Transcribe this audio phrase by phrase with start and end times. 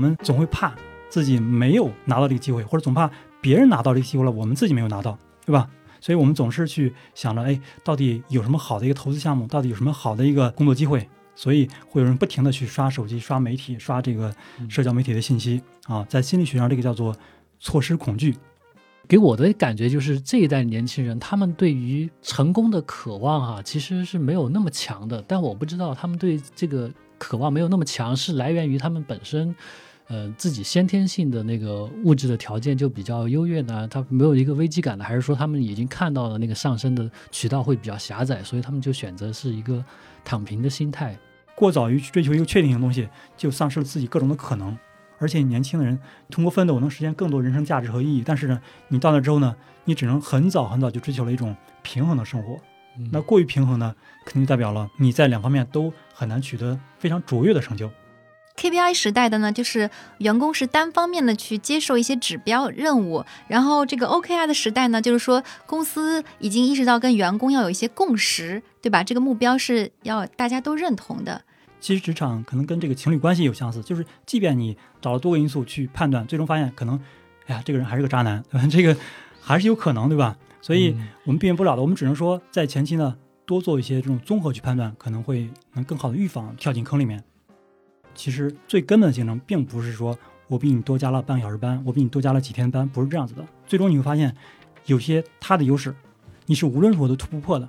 [0.00, 0.74] 我们总会怕
[1.10, 5.68] 自己没有拿到这个机会，或者总怕别人拿到这个机会了，我们自己没有拿到，对吧？
[6.00, 9.46] 所以我们总是去想着，哎，到底有什么好的一个投资项目？
[9.46, 11.06] 到底有什么好的一个工作机会？
[11.34, 14.34] 所以会有人不停的去刷手机、刷媒体、刷这个
[14.70, 16.02] 社交媒体的信息啊。
[16.08, 17.14] 在心理学上，这个叫做
[17.58, 18.34] 错失恐惧。
[19.06, 25.22] 给我的感觉就是这一代年轻人，他们对于成功的渴望哈，其实是没有那么强的。
[25.28, 29.54] 但我不知道他们对这个渴望没有那么强，是来源于他们本身。
[30.10, 39.84] 呃，自己先天性的那个物质的条件就比较优越呢，他没有一个危机感的，还是说他们已经看到了那个上升的渠道会比较狭窄，所以他们就选择是一个
[40.24, 41.16] 躺平的心态，
[41.54, 44.76] 过早于去追求一个确定性的东西，就丧失了自己各种的可能。
[45.20, 45.96] 而且年轻的人
[46.28, 52.58] 通过奋斗能实现更多人生价值和意义，但是呢，你到那之后呢，你只能很早很早就追求了一种平衡的生活，
[53.12, 57.88] 那过于平衡呢，肯定代表了你在两方面都很难取得非常卓越的成就。
[58.60, 69.02] KPI 时代的呢，就是员工是单方面的去接受一些指标任务，然后这个 OKR 的时代呢，就是说公司已经意识到跟员工要有一些共识，对吧？
[69.02, 71.42] 这个目标是要大家都认同的。
[71.80, 77.00] 其实职场可能跟这个情侣关系有相似，就是即便你找了多个因素去判断，最终发现可能，
[77.46, 78.66] 哎呀，这个人还是个渣男，对吧？
[78.70, 78.94] 这个
[79.40, 80.36] 还是有可能，对吧？
[80.60, 87.24] 所以我们避免不了的，我们只能说在前期呢多做一些这种综合去判断，可能会能更好的预防跳进坑里面。
[88.20, 90.14] 其实最根本的竞争，并不是说
[90.46, 93.42] 我比你多加了半个小时班，我比你多加了几天班，不是这样子的。
[93.66, 94.36] 最终你会发现，
[94.84, 95.96] 有些他的优势，
[96.44, 97.66] 你是无论如何都突不破的。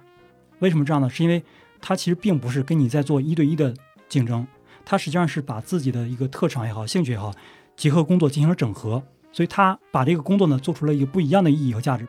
[0.59, 1.09] 为什么这样呢？
[1.09, 1.41] 是因为
[1.79, 3.73] 他其实并不是跟你在做一对一的
[4.09, 4.45] 竞争，
[4.83, 7.33] 他实际上是把自己的一个特长也好、兴趣也好，
[7.77, 12.05] 结合工作进行了整合，所以他把这个工作呢做出了一个不一样的意义和价值。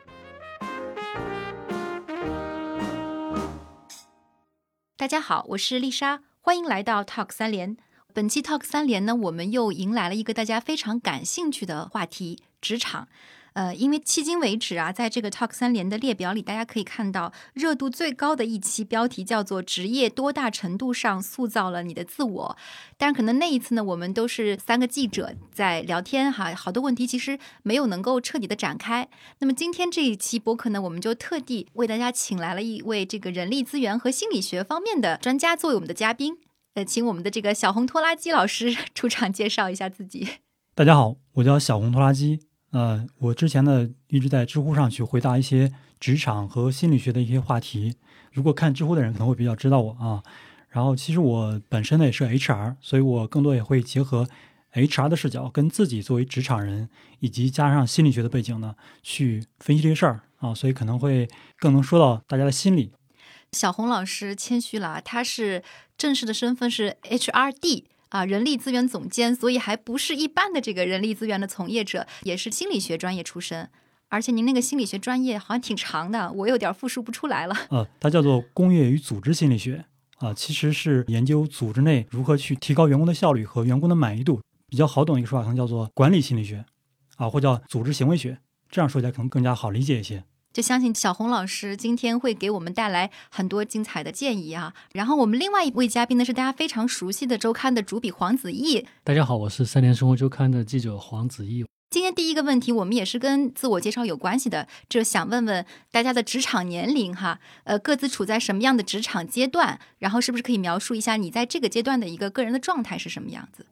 [4.96, 7.76] 大家好，我是丽莎，欢迎来到 Talk 三联。
[8.14, 13.08] 本期 Talk 三连呢，我们又迎来了一个大家非常感兴趣的话题——职场。
[13.54, 22.56] 呃，因为迄今为止啊，在这个 Talk 三连的列表里，大家可以看到热度最高的一期标题叫做“职业多大程度上塑造了你的自我”。
[22.96, 29.08] 但是可能那一次呢，我们都是三个记者在聊天哈，好多问题其实没有能够彻底的展开。
[29.38, 36.38] 那么今天这一期播客呢，我们就特地为大家请来了一位这个人力资源和心理学方面的专家作为我们的嘉宾。
[36.74, 40.26] 呃，请我们的这个小红拖拉机老师 出场介绍一下自己。
[40.74, 42.40] 大家好，我叫小红拖拉机。
[42.70, 47.96] 呃，我之前呢一直在知乎上去回答一些职场和心理学的一些话题。
[48.32, 50.22] 如果看知乎的人可能会比较知道我啊。
[50.70, 54.26] 然后其实我本身呢也是 HR，所以我更多也会结合
[54.72, 56.88] HR 的视角，跟自己作为职场人，
[57.20, 60.54] 以及加上心理学的背景呢，去分析这些事儿啊。
[60.54, 61.28] 所以可能会
[61.58, 62.92] 更能说到大家的心理。
[63.52, 65.62] 小红老师谦虚了，他是
[65.98, 73.68] 正式的身份是 HRD 啊，人力资源总监，所以还不是一般的这个人力资源的从业者，也是心理学专业出身。
[74.08, 77.54] 而且您那个心理学专业好像挺长的，我有点复述不出来了。
[77.70, 79.84] 呃，它叫做工业与组织心理学
[80.16, 84.40] 啊，其实是研究组织内如何去提高员工的效率和员工的满意度。
[84.68, 86.64] 比较好懂一个说法，可能叫做管理心理学
[87.16, 88.38] 啊，或叫组织行为学。
[88.70, 90.24] 这样说起来可能更加好理解一些。
[90.52, 94.74] 就相信小红老师今天会给我们带来很多精彩的建议啊。
[94.92, 98.86] 然后我们另外一位嘉宾呢是大家非常熟悉的周刊的主笔黄子毅。
[99.02, 101.64] 大家好，我是三联生活周刊的记者黄子毅。
[101.90, 109.78] 今天第一个问题，我们也是跟自我介绍有关系的，就想问问大家的职场年龄哈，呃，各自处在什么样的职场阶段？
[109.98, 113.66] 然后是不是可以描述一下你在这个阶段的一个个人的状态是什么样子？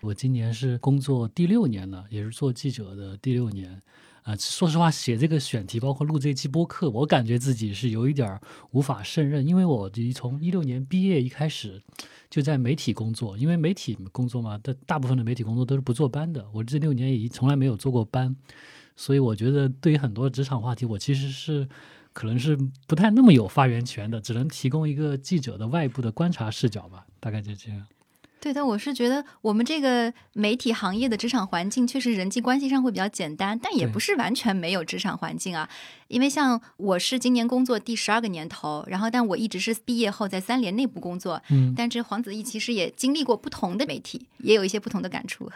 [0.00, 3.80] 我今年是工作第六年了，也是做记者的第六年。
[4.24, 8.40] 啊，说实话，写这个选题，包括录这期播客，我感觉自己是有一点
[8.70, 11.82] 无法胜任，因为我从一六年毕业一开始
[12.30, 18.34] 就在媒体工作，因为媒体工作嘛，大大部分的媒体工作都是不做班的，我这六年也从来没有做过班，
[18.96, 21.68] 所以我觉得对于很多职场话题，我其实是
[22.14, 27.86] 可能是不太那么有发言权的，只能提供一个记者的外部的观察视角吧，大概就这样。
[28.44, 35.66] 对的，我是觉得我们这个媒体行业的职场环境确实人际关系上会比较简单，但也不是完全没有职场环境啊。
[36.08, 41.42] 因为像我是今年工作第十二个年头，然后但我一直是毕业后在三联内部工作。
[41.48, 45.50] 嗯，但这黄子毅其实也经历过不同的媒体，也有一些不同的感触。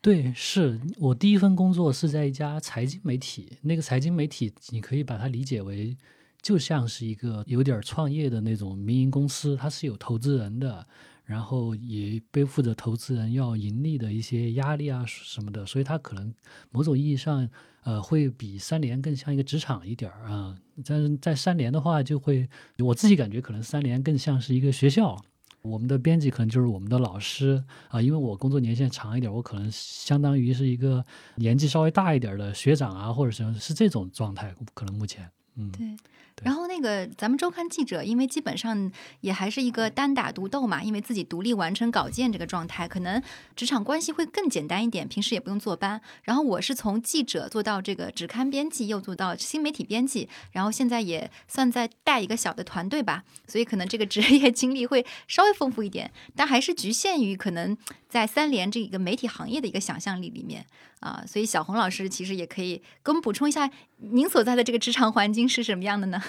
[0.00, 5.96] 对，是我第一份工作是在一家财经媒体，那个财经媒体你可以把它理解为
[6.40, 10.86] 就像是一个有点创业的那种民营公司，它是有投资人的。
[11.28, 16.34] 然后也背负着投资人要盈利的一些压力啊什么的，所以它可能
[16.70, 17.46] 某种意义上，
[17.82, 20.56] 呃，会比三联更像一个职场一点儿啊。
[20.86, 22.48] 但是在三联的话，就会
[22.78, 25.22] 我自己感觉可能三联更像是一个学校。
[25.60, 31.04] 我们的编辑可能就是我们的老师啊，因为我工作年限长一点，我可能相当于是一个
[31.34, 35.94] 年纪稍微大一点的学长啊，或者什么是这种状态，可能目前，嗯，对。
[36.42, 38.90] 然后那个咱们周刊记者，因为基本上
[39.20, 43.22] 也还是一个单打独斗嘛，因为自己独立完成稿件这个状态，可能
[43.56, 46.00] 职场关系会更简单一点，平时也不用坐班。
[46.22, 57.76] 然后我是从记者做到这个纸刊编辑，又做到新媒体编辑，然后现在也算在带一个小的团队吧，所以可能这个职业经历会稍微丰富一点，但还是局限于可能
[58.08, 60.64] 在三联这一个媒体行业的一个想象力里面
[61.00, 61.24] 啊。
[61.26, 66.22] 所以小红老师其实也可以给我们补充一下，您所在的这个职场环境是什么样的呢？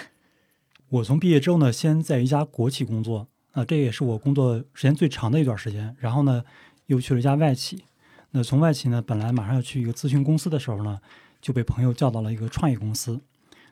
[0.90, 5.94] 我从毕业之后呢，先在一家国企工作，啊，这也是我工作时间最长的一段时间。
[6.00, 6.42] 然后呢，
[6.86, 7.84] 又去了一家外企。
[8.32, 10.98] 那从外企呢，本来马上要去一个咨询公司的时候呢，
[11.40, 13.20] 就被朋友叫到了一个创业公司。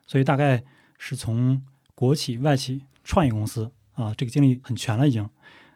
[0.07, 0.63] 所以大概
[0.97, 1.61] 是从
[1.97, 5.29] 国企、外企、创业公司啊，这个经历很全了已经。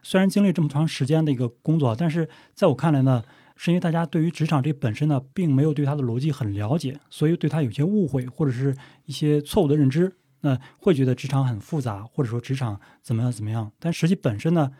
[0.04, 3.24] 虽然经历这么长时间的一个工作，但是在我看来呢，
[3.56, 10.16] 是因为大家对于职场这本身呢，并没有对它的逻辑很了解，所以对它有些误会或者是一些错误的认知。
[10.42, 13.72] 那会觉得职场很复杂，或者说职场怎么样怎么样？
[13.78, 14.70] 但实际本身呢，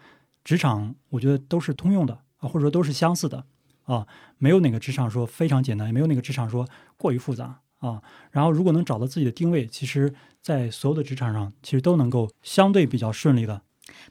[0.45, 3.45] 职场我觉得都是通用的啊，或者说都是相似的
[3.85, 4.07] 啊，
[4.39, 8.03] 没有哪个职场说非常简单，也没有哪个职场说过于复杂啊。
[8.31, 13.63] 然后如果能找到自己的定位，其实在所有的职场上，其实都能够相对比较顺利的。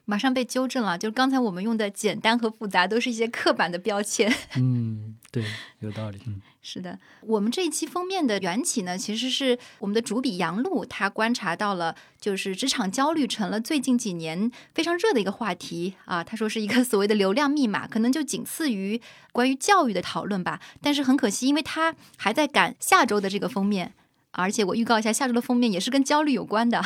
[0.06, 4.32] 马上被纠正了，就是刚才我们用的简单和复杂都是一些刻板的标签。
[4.58, 5.46] 嗯，对，
[5.80, 6.20] 有道理。
[6.28, 16.22] 嗯，是的，我们这一期封面的缘起呢，其实是我们的主笔杨璐，他观察到了，就是职场焦虑成了最近几年非常热的一个话题啊。
[16.22, 19.02] 他说是一个 所谓的流量密码，可能就仅次于
[19.32, 20.60] 关于教育的讨论吧。
[20.82, 23.94] 但是很可惜，因为他还在赶下周的这个封面，
[24.32, 26.84] 而且我预告一下，下周的封面也是跟焦虑有关的。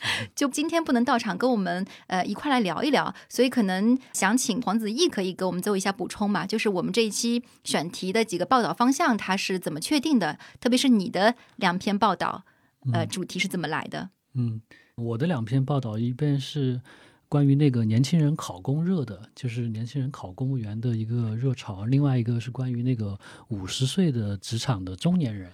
[0.34, 6.46] 就今天不能到场，跟我们呃一块来聊一聊，所以可能想请黄子毅可以给我们做一下补充嘛？
[6.46, 10.38] 就是我们这一期选题的几个报道方向，它是怎么确定的？
[10.60, 12.44] 特别是你的两篇报道，
[12.92, 14.10] 呃，主题是怎么来的？
[14.34, 14.60] 嗯，
[14.96, 16.80] 我的两篇报道，一边是
[17.28, 23.18] 关于那个年轻人考公热的，就是年轻人考公务员的一个热潮；另外一个是关于那个
[23.48, 25.50] 五十岁的职场的中年人。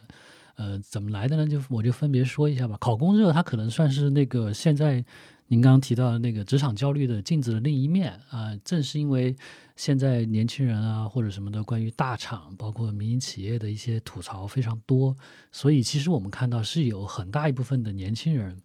[0.62, 1.44] 呃，怎么来的呢？
[1.44, 2.76] 就我就分别说一下吧。
[2.78, 5.04] 考公热，它可能算是那个现在
[5.48, 8.56] 您刚刚提到的那个职场焦虑的镜子的另一面啊。
[8.64, 9.34] 正是因为
[9.74, 15.16] 现在年轻人啊或者什么的关于大厂包括民营企业的一些吐槽非常多，
[15.50, 18.56] 所以其实我们看到是有很大一部分的年轻人，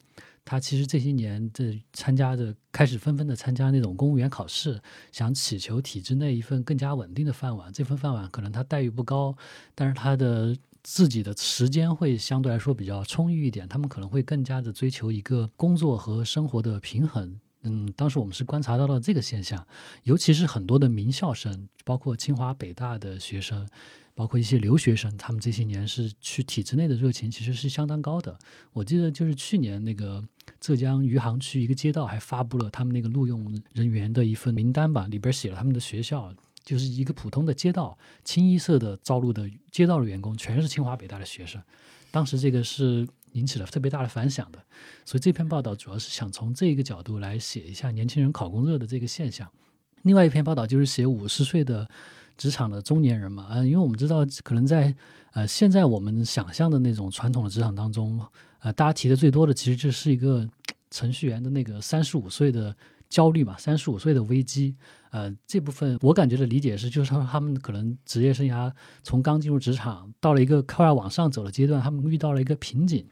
[0.45, 4.79] 他其实这些年的参加的开始纷纷的参加那种公务员考试，
[5.11, 7.73] 想祈求体制内一份更加稳定的饭碗。
[7.73, 9.35] 这份饭碗可能他待遇不高，
[9.73, 10.55] 但是他的。
[10.89, 17.37] 自己的时间会相对来说比较充裕一点，他们可能会更加的追求一个工作和生活的平衡。
[17.63, 19.67] 嗯，当时我们是观察到了这个现象，
[20.03, 23.67] 尤其是很多的名校生，包括清华、北大的学生，
[24.15, 28.39] 包括一些留学生，他们这些年是去体制内的热情其实是相当高的。
[28.71, 30.23] 我记得就是去年那个
[30.61, 36.33] 浙江余杭区一个街道还发布了他们那个录用人员的一份名单吧，里边写了他们的学校。
[36.67, 41.61] 就是一个普通的街道，清一色的招录的街道的员工全是清华北大的学生，
[42.11, 44.59] 当时这个是引起了特别大的反响的，
[45.05, 49.49] 所以这篇报道主要是想从这个角度来写一下年轻人考公热的这个现象。
[50.01, 51.89] 另外一篇报道就是写五十岁的
[52.37, 54.93] 职场的中年人嘛，嗯，因为我们知道可能在
[55.31, 58.19] 呃现在我们想象的那种传统的职场当中，
[58.59, 60.45] 呃，大家提的最多的其实就是一个
[60.91, 62.75] 程序员的那个三十五岁的。
[63.09, 64.75] 焦虑嘛，三十五岁的危机，
[65.11, 68.71] 呃，这部分我感觉的理解是，就是说他们可能职业生涯
[69.03, 73.05] 从刚进入职场到了一个快要往上走的阶段，他们遇到了一个瓶颈，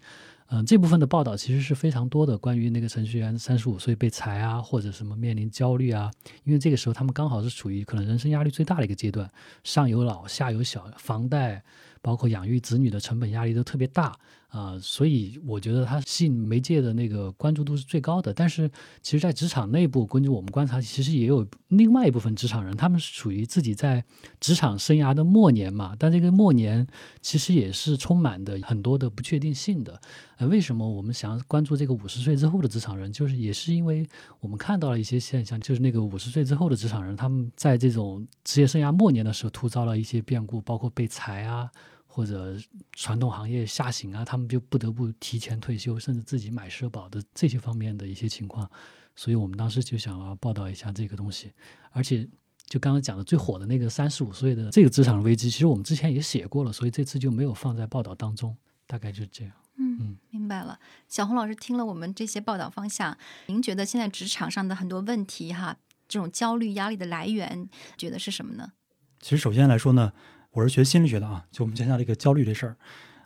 [0.48, 6.12] 嗯，这部分的报道其实是非常多的，关于那个程序员三十五岁被裁啊，或者什么面临焦虑啊，
[6.44, 9.30] 因为这个时候他们刚好是处于可能人生压力最大的一个阶段，
[9.64, 11.64] 上有老下有小，房贷
[12.06, 14.16] 包括养育子女的成本压力都特别大。
[14.50, 18.34] 啊，所以我觉得它吸引媒介的那个关注度是最高的。
[18.34, 18.72] 但是，
[19.02, 24.06] 其实，在职场内部，根据我们观察，其实也有另外一部分职场人，他们是处于自己在
[24.40, 25.94] 职场生涯的末年嘛。
[26.00, 26.88] 但这个末年
[27.22, 30.00] 其实也是充满的很多的不确定性的。
[30.38, 33.12] 呃，为什么我们想要关注这个五十岁之后的职场人？
[33.12, 34.08] 就是也是因为
[34.40, 41.70] 我们看到了一些现象，就是那个五十岁之后的职场人，他们在这种职业生涯末年的时候，突遭了一些变故，包括被裁啊。
[42.16, 42.56] 或者
[42.94, 48.72] 传统行业下行啊，他们就不得不提前退休，甚至自己买社保的这些方面的一些情况，
[49.18, 51.52] 所以我们当时就想要报道一下这个东西。
[51.92, 52.26] 而且，
[52.70, 58.56] 就刚刚讲的最火的那个三十五岁的这个职场危机，其实我们之前也写过了，所以这次就没有放在报道当中。
[58.88, 59.54] 大概就这样。
[59.78, 60.80] 嗯，明白了。
[61.10, 63.18] 小红老师听了我们这些报道方向，
[63.48, 65.76] 您觉得现在职场上的很多问题哈？
[66.08, 67.68] 这种焦虑压力的来源，
[67.98, 68.72] 觉得是什么呢？
[69.20, 70.14] 其实首先来说呢，
[70.56, 72.78] 我是学心理学的啊，就我们讲讲这个焦虑这事儿。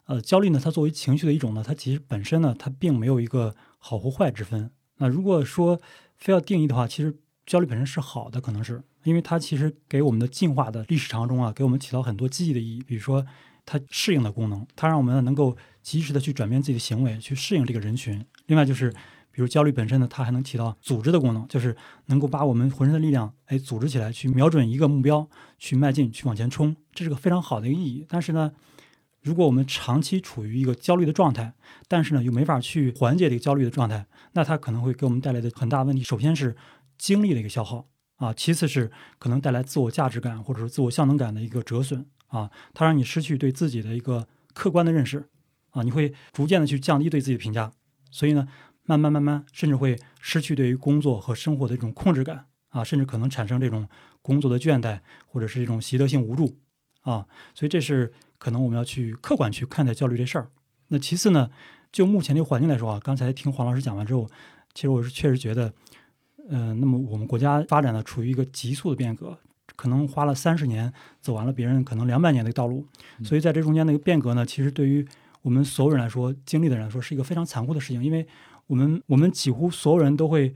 [0.06, 4.72] 呃，焦虑呢，它作为情绪的一种呢，它其实本身呢，它并没有一个好或坏之分。
[4.98, 5.80] 那如果说
[6.18, 12.82] 非要定义的话，其实焦虑本身是好的，可能是因为它其实给我们的进化的历史长中啊，给我们起到很多积极的意义。
[12.82, 13.24] 比如说
[13.64, 18.26] 它适应的功能，它让我们能够及时的去转变自己的行为，去适应这个人群。
[18.48, 18.92] 另外就是，
[19.40, 21.74] 比如焦虑本身呢，它还能起到组织的功能，就是
[22.08, 28.06] 能够把我们浑身的力量哎组织起来，去瞄准一个目标，去迈进，去往前冲，这是个非常好的一个意义。
[28.10, 28.52] 但是呢，
[29.22, 31.54] 如果我们长期处于一个焦虑的状态，
[31.88, 36.04] 但是呢又没法去缓解这个焦虑的状态，那它可能会给我们带来的很大问题。
[36.04, 36.58] 首先是
[36.98, 45.30] 精力的一个消耗啊，其次是可能带来自我价值感或者是自我效能感的一个折损啊，它让你失去对自己的一个客观的认识
[45.70, 47.72] 啊，你会逐渐的去降低对自己的评价。
[48.12, 48.48] 所以呢，
[48.90, 53.88] 慢慢慢慢，甚至会失去对于工作和生活的一种控制感啊，甚至可能产生这种
[54.24, 56.58] 工作的倦怠，或者是一种习得性无助
[57.02, 57.28] 啊。
[57.54, 60.50] 所以这是可能我们要去客观去看待焦虑这事儿。
[60.88, 61.52] 那其次呢，
[61.92, 64.28] 就目前这个环境来说啊，刚才听黄老师讲完之后，
[64.74, 65.72] 其实我是确实觉得，
[66.50, 69.38] 嗯，那么我们国家发展呢处于一个急速的变革，
[69.76, 70.92] 可能花了三十年
[71.22, 72.88] 走完了别人可能两百年的道路，
[73.24, 75.08] 所以在这中间的一个变革呢，其实对于
[75.44, 78.28] 我们所有人来说，经历的人来说，是一个非常残酷的事情，因为
[78.70, 80.56] 我们我们几乎所有人都会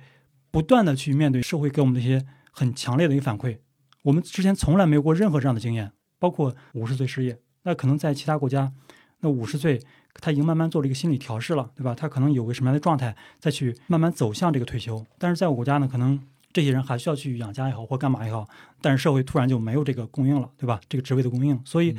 [0.52, 3.58] 不断的去面对社会给我们的一些很强烈的一个反馈。
[4.04, 8.72] 我们之前从来没有过任何这样的经验，包括五十岁失业，那可能在其他国家，
[9.22, 9.82] 那五十岁
[10.22, 11.96] 他已经慢慢做了一个心理调试了，对吧？
[11.96, 15.04] 他可能有个什么样的状态，再去慢慢走向这个退休。
[15.18, 18.48] 但是在我国家呢，可能这些人还需要去养家也好，或干嘛也好，
[18.80, 20.80] 但是社会突然就没有这个供应了，对吧？
[20.88, 21.98] 这个职位的供应，所以。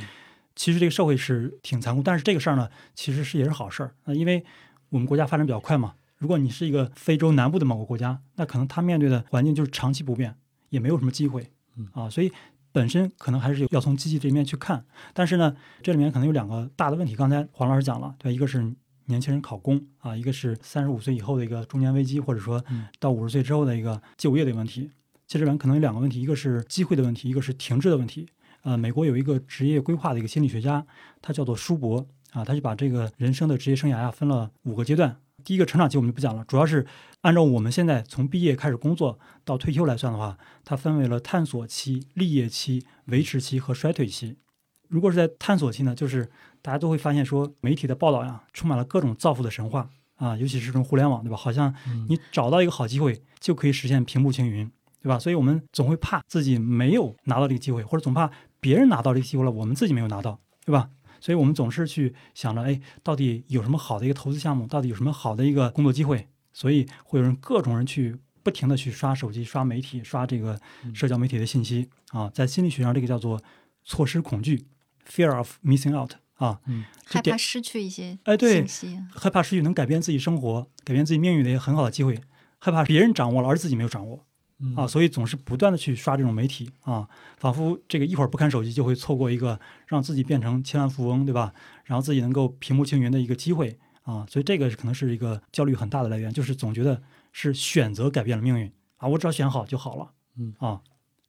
[0.56, 4.44] 其实这个社会是挺残酷，但是这个事儿呢，其实是也是好事儿啊，因为
[4.90, 5.94] 我们国家发展比较快嘛。
[6.25, 10.35] 如果你是一个非洲南部的某个国家，那可能他面对的环境就是长期不变，
[10.71, 11.50] 也没有什么机会
[11.93, 12.09] 啊。
[12.09, 12.33] 所以
[12.73, 14.87] 本身可能还是要从积极这一面去看。
[15.12, 22.64] 但是呢，这里面可能有两个大的问题，刚才黄老师讲了，对，一个是年轻人考公啊，一个是三十五岁以后的一个中年危机，或者说
[22.99, 24.90] 到五十岁之后的一个就业的问题。
[25.26, 28.26] 这里面可能有两个问题，一个是机会的问题，一个是停滞的问题。
[28.62, 30.87] 呃，美国有一个职业规划的一个心理学家，
[31.21, 35.14] 他叫做舒伯啊，他就把这个人生的职业生涯呀分了五个阶段。
[35.44, 36.86] 第一个成长期我们就不讲了，主要是
[37.20, 44.38] 按照我们现在从毕业开始工作到退休来算的话，它分为了探索期、立业期、维持期和衰退期。
[44.88, 46.30] 如果是在探索期呢，就是
[46.62, 51.36] 大家都会发现说，媒体的报道呀充满了各种造富的神话啊，尤其是这种互联网，对吧？
[51.36, 51.74] 好像
[52.08, 54.70] 你找到一个好机会就可以实现平步青云，
[55.02, 55.18] 对吧？
[55.18, 58.30] 所以我们总会怕自己没有拿到这个机会，或者总怕。
[58.60, 60.88] 别人拿到这个机会了，我们自己没有拿到，对吧？
[61.25, 64.66] 所以我们总是去想着，哎，到底有什么好的一个投资项目？
[64.66, 66.28] 到底有什么好的一个工作机会？
[66.52, 70.61] 所以会有人各种人去不停的去刷手机、刷媒体、刷这个
[70.93, 72.28] 社交媒体的信息啊。
[72.28, 73.43] 在心理学上，这个叫做
[73.85, 74.66] 错失恐惧
[75.09, 76.61] （fear of missing out） 啊，
[77.07, 82.21] 害怕失去一些哎，对，信息，害怕失去能改变自己生活、改变自己命运的一个很好的机会，
[82.59, 84.26] 害怕别人掌握了而自己没有掌握。
[84.76, 87.06] 啊，所以总是不断的去刷这种媒体啊，
[87.37, 89.58] 仿佛这个一会儿不看手机就会错过一个
[89.88, 91.52] 让自己变成千万富翁，对吧？
[91.84, 100.80] 然后自己能够平步青云的一个机会啊，所以这个可能是一个焦虑很大的来源，就是总觉得是选择改变了命运啊，我只要选好就好了，嗯啊，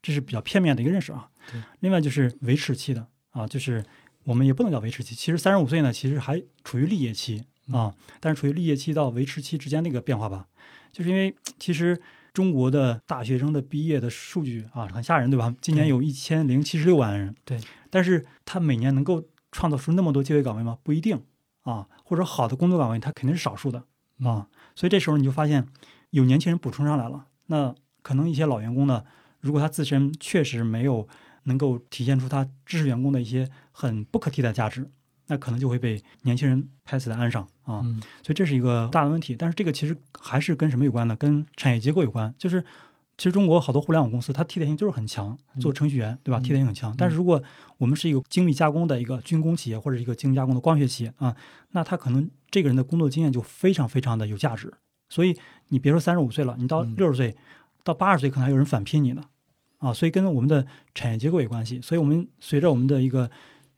[0.01, 1.29] 这是比较片面的一个认识啊。
[1.51, 3.83] 对，另外就是维持期的啊，就是
[4.23, 10.47] 我们也不能叫维持期，其实三十五岁呢，其实还处于立业期啊，但是处于立业期到维持期之间的一个变化吧，
[10.93, 11.99] 就是因为其实。
[12.35, 15.55] 中国的大学生的毕业的数据啊，很吓人，对吧？
[15.61, 17.33] 今年有一千零七十六万人。
[17.45, 17.57] 对，
[17.89, 19.23] 但是他每年能够
[19.53, 20.77] 创造出那么多就业岗位吗？
[20.83, 21.23] 不一定
[21.61, 21.87] 啊。
[22.03, 23.85] 或者好的工作岗位，他肯定是少数的
[24.19, 24.49] 啊。
[24.75, 25.65] 所以这时候你就发现，
[26.09, 27.27] 有年轻人补充上来了。
[27.45, 29.05] 那可能一些老员工呢，
[29.39, 31.07] 如果他自身确实没有
[31.43, 34.91] 能够体现出他知识员工的一些很不可替代价值。
[35.27, 37.81] 那可能就会被年轻人拍死在岸上啊，
[38.23, 39.35] 所以这是一个大的问题。
[39.35, 41.15] 但是这个其实还是跟什么有关呢？
[41.15, 42.33] 跟产业结构有关。
[42.37, 42.61] 就是
[43.17, 46.39] 其实中国好多互联网公司，它替代性就是很强，做程序员对吧？
[46.39, 46.93] 替代性很强。
[46.97, 47.41] 但是如果
[47.77, 51.35] 我们是一个精密加工的一个军工企业，或者一个精密加工的光学企业啊，
[51.71, 54.73] 那他可能这个人的工作经验就非常非常的有价值。
[55.09, 55.35] 所以
[55.69, 57.35] 你别说三十五岁了，你到六十岁、
[57.83, 59.23] 到八十岁，可能还有人反聘你呢
[59.77, 59.93] 啊。
[59.93, 61.79] 所以跟我们的产业结构有关系。
[61.81, 63.29] 所以我们随着我们的一个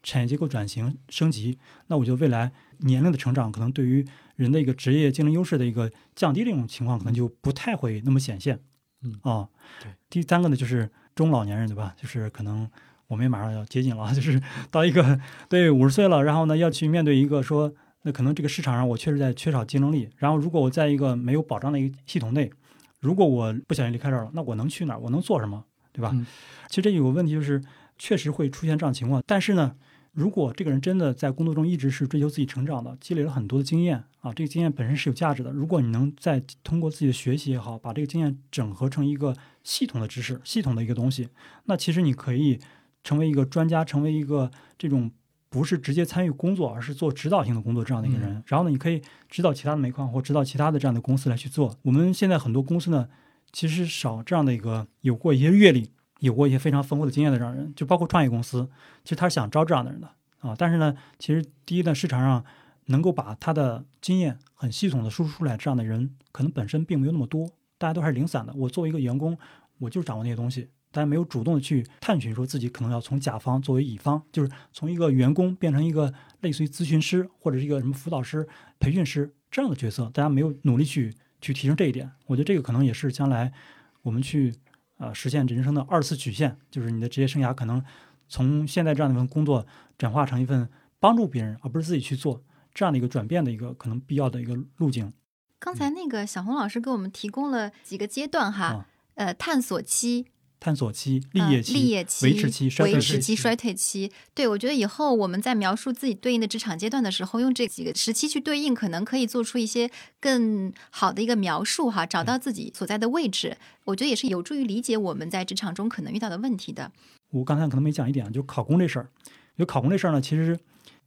[0.04, 8.60] 产业结构转型升级，那我觉得未来年龄的成长可能对于人的一个职业竞争优势的一个降低这种情况，可能就不太会那么显现。
[9.04, 9.48] 嗯啊，
[9.82, 9.92] 对。
[10.10, 11.94] 第三个呢，就是中老年人，对吧？
[11.98, 12.70] 就是可能
[13.08, 17.74] 我们也马上要接近了，就是到一个对五十岁了，然后呢要去面对一个说，
[18.04, 20.10] 那可能这个市场上我确实在缺少竞争力。
[20.18, 22.52] 然后如果我在一个没有保障的一个系统内，
[23.00, 25.00] 如果我不小心离开这儿了，那我能去哪儿？
[25.00, 25.64] 我能做什么？
[25.92, 26.12] 对吧？
[26.14, 26.26] 嗯
[26.70, 27.62] 其实这有个问题就是，
[27.98, 29.24] 确实会出现这样情况。
[29.26, 29.76] 但是呢，
[30.18, 35.52] 如果这个人真的在工作中一直是追求自己成长的，积累了很多的经验啊，这个经验本身是有价值的。
[35.52, 41.30] 如果你能再通过自己的学习也好，把这个经验整合成一个系统的知识、系统的一个东西，
[41.66, 42.60] 那其实你可以
[43.04, 45.12] 成为一个专家，成为一个这种
[45.50, 48.42] 不是直接参与工作，而是做指导性的工作这样的一个人。
[48.48, 51.78] 然后呢，你可以指导其他的煤矿或指导其他的这样的公司来去做。
[51.84, 53.08] 我们现在很多公司呢，
[53.52, 55.92] 其实少这样的一个有过一些阅历。
[56.20, 58.68] 有过一些非常丰富的经验的这样人，就包括创业公司，
[59.04, 60.10] 其实他是想招这样的人的
[60.40, 60.56] 啊。
[60.58, 62.44] 但是呢，其实第一呢，市场上
[62.86, 67.48] 能够把他的经验很系统的输出出来这样的人，可能本身并没有那么多，
[67.78, 68.54] 大家都还是零散的。
[68.56, 69.38] 我作为一个员工，
[69.78, 78.48] 我就是掌握那些东西，大家没有主动的去探寻，说自己可能要从甲方作为乙方，就是从一个员工变成一个类似于咨询师或者是一个什么辅导师、
[78.80, 82.10] 培训师这样的角色，大家没有努力去去提升这一点。
[82.26, 83.54] 我觉得这个可能也是将来
[84.02, 84.56] 我们去。
[84.98, 87.84] 呃，实现人生的二次曲线，就是你的职业生涯可能
[88.28, 89.66] 从现在这样的一份工作
[89.98, 90.68] 转化成一份
[91.00, 95.14] 帮助别人，而不是自己去做这样的一个转变的一个可能必要的一个路径。
[95.60, 100.28] 刚才那个小红老师给我们提供了几个阶段哈，啊呃，探索期、
[100.60, 102.96] 探索期、立呃业期、立业期、维持期、衰退期。
[102.96, 104.12] 维持期、衰退期。
[104.34, 113.58] 对，我觉得以后我们在描述自己对应的职场阶段的时候，用这几个时期去对应，可能可以做出一些更好的一个描述哈，找到自己所在的位置。
[113.86, 116.92] 我觉得也是有助于理解我们在职场中可能遇到的问题的。
[117.30, 119.10] 我刚才可能没讲一点，就考公这事儿。
[119.56, 120.58] 因为考公这事儿呢，其实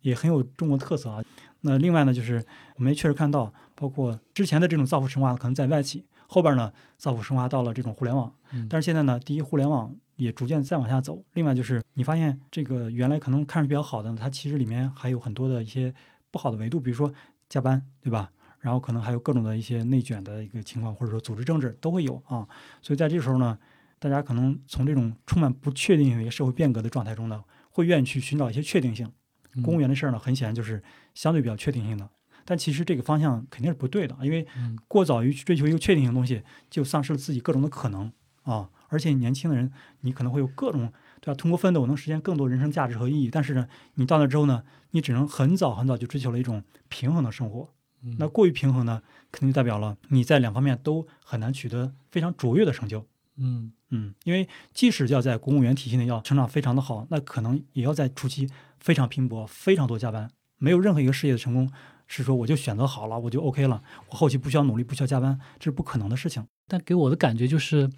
[0.03, 1.23] 也很有中国特色啊。
[1.63, 2.45] 那另外呢，就是
[2.77, 8.33] 我们也确实看到，包括之前的这种造富神话可能在外企，后边呢造福升华到了这种互联网。
[8.53, 15.93] 嗯但是现在呢，第一，互联网也逐渐再往下走；另外就是你发现这个原来可能看着比较好的，它其实里面还有很多的一些
[16.31, 17.13] 不好的维度，比如说
[17.49, 18.31] 加班，对吧？
[18.61, 22.47] 然后可能还有各种的一些内卷的一个情况，或者说组织政治都会有啊。
[22.81, 23.59] 所以在这时候呢，
[23.99, 29.11] 大家可能从这种充满不确定性的一个社会变革的状态中呢，会愿意去寻找一些确定性。
[29.55, 30.81] 嗯公务员的事儿呢，很显然就是
[31.13, 32.09] 相对比较确定性的。
[32.51, 38.11] 但其实这个方向肯定是不对的，因为嗯过早于去追求一个确定性的东西，就丧失了自己各种的可能
[38.43, 38.69] 啊。
[38.89, 41.35] 而且年轻的人，你可能会有各种对吧？
[41.37, 43.31] 通过奋斗，我能实现更多人生价值和意义。
[43.31, 47.73] 但是呢，你到那之后呢，你只能很早很早就追求了一种平衡的生活。
[48.03, 53.07] 嗯那过于平衡呢，肯定就代表了你在两方面都很难取得非常卓越的成就。
[53.37, 60.29] 嗯嗯，因为即使要在公务员体系内要成长非常的好，那可能也要在初期非常拼搏，非常多加班。
[60.59, 61.71] 没有任何一个事业的成功
[62.13, 66.45] 是说我就选择好了，我就 OK 了，我后期不需要努力，不需要加班，这是不可能的事情。
[66.67, 67.89] 但给我的感觉就是，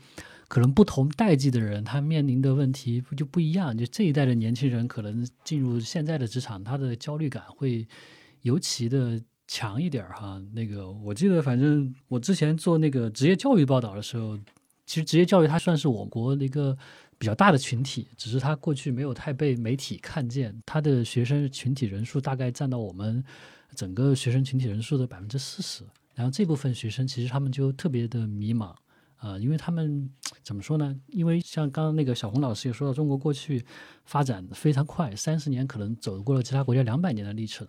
[0.48, 3.77] 可能不同代际的人他面临的问题就不一样。
[3.77, 7.88] 就这一代的年轻人可能进入现在的职场，他的焦虑感会
[8.42, 10.40] 尤其的强一点哈。
[10.53, 14.38] 那个我记得，反正我之前做那个职业教育报道的时候，
[14.85, 16.77] 其实职业教育它算是我国的一个
[17.16, 20.55] 比较大的群体，只是它过去没有太被媒体看见。
[20.66, 23.25] 它的学生群体人数大概占到我们
[23.75, 25.85] 整个学生群体人数的百分之四十。
[26.15, 28.75] 然后这部分学生其实他们就特别的迷茫，
[29.21, 30.11] 呃，因为他们
[30.43, 30.95] 怎么说呢？
[31.09, 33.65] 因为像刚刚那个小红老师也说到，中国过去
[34.05, 37.67] 发展非常快，三十年可能走过了其他国家两百年的历程。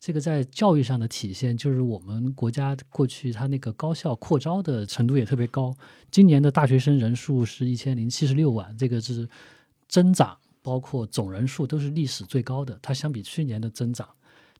[0.00, 5.72] 这个在教育上的体现，就是我们国家过去它那个高校扩招的程度也特别高。
[6.10, 9.28] 今年的大学生人数是一千零七十六万，这个是
[9.86, 12.76] 增长，包括总人数都是历史最高的。
[12.82, 14.08] 它相比去年的增长，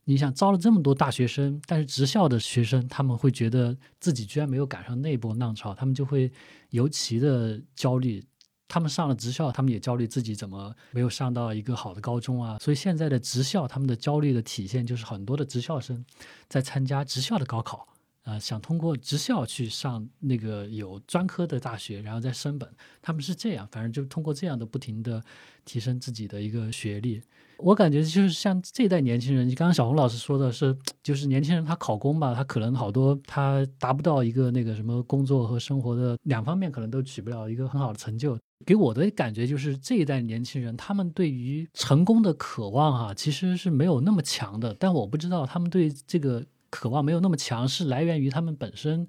[0.04, 6.30] 你想招了这么多大学生，但是职校的学生他们会觉得自己居然没有赶上那波浪潮，他们就会
[6.70, 8.24] 尤其的焦虑。
[8.68, 12.56] 他们上了职校，他们也焦虑自己怎么没有上到一个好的高中啊。
[12.58, 16.02] 所以现在的职校，他们的焦虑的体现就是很多的职校生
[16.48, 17.86] 在参加职校的高考，
[18.22, 22.66] 啊、想通过职校去上那个有专科的大学，然后再升本。
[23.02, 25.22] 他们是这样，反正就通过这样的不停的
[25.66, 27.20] 提升自己的一个学历。
[27.62, 38.36] 我感觉就是像这一代年轻人，你刚刚小红老师说的是，就是年轻人他考公吧，他可能好多他达不到一个那个什么工作和生活的两方面，可能都取不了一个很好的成就。
[38.66, 44.74] 给我的感觉就是这一代年轻人，他们对于成功的渴望哈、其实是没有那么强的。
[44.78, 49.06] 但我不知道他们对这个渴望没有那么强，是来源于他们本身。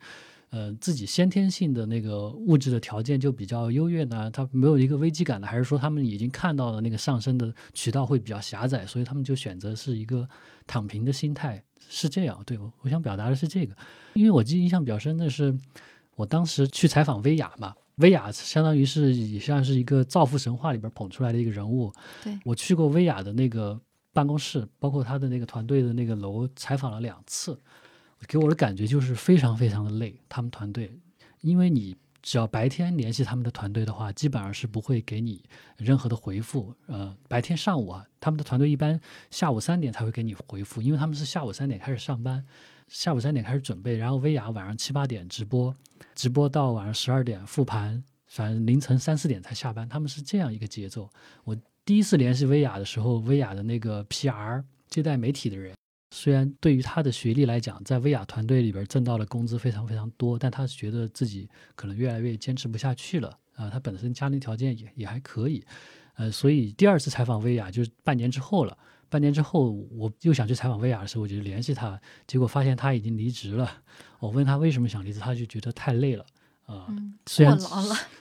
[0.53, 10.29] 呃，自己先天性的那个物质的条件就比较优越呢，他没有一个危机感的，还是说他们已经看到了那个上升的渠道会比较狭窄，所以他们就选择是一个
[10.67, 12.39] 躺平的心态，是这样。
[12.45, 13.75] 对我我想表达的是这个，
[14.13, 15.57] 因为我记印象比较深的是，
[16.15, 21.91] 我当时去采访薇娅嘛，薇娅相当于是也像是一个造富神话里边捧出来的一个人物。
[22.23, 23.81] 对我去过薇娅的那个
[24.13, 27.57] 办公室，包括她的那个团队的那个楼，采访了两次。
[28.27, 30.91] 给我的感觉就是非常非常的累，他们团队
[31.41, 35.43] 因为你只要白天联系他们的团队的话，基本上是不会给你
[35.77, 36.73] 任何的回复。
[36.87, 42.45] 呃，白天上午啊，他们的团队一般下午三点才会给你回复，因为他们是下午三点开始上班，
[42.87, 45.75] 下午三点开始准备，然后薇娅晚上七八点直播，
[46.15, 51.09] 直播到晚上十二点复盘，反正凌晨三四点才下班，他们是这样一个节奏。
[51.43, 55.75] 我第一次联系薇娅的时候，薇娅的那个 PR 接待媒体的人。
[56.15, 63.67] 虽然对于他的学历来讲，在薇娅团队里边挣到的工资非常非常多，但他觉得自己可能越来越坚持不下去了啊。
[63.67, 65.65] 他本身家庭条件也也还可以，
[66.13, 68.77] 呃，所以第二次采访薇娅就是半年之后了。
[69.09, 73.81] 半年之后，我又想去采访薇娅的时候，我就联系他，结果发现他已经离职了。
[74.19, 76.25] 我问他为什么想离职，他就觉得太累了。
[76.65, 76.87] 啊，
[77.25, 77.57] 虽然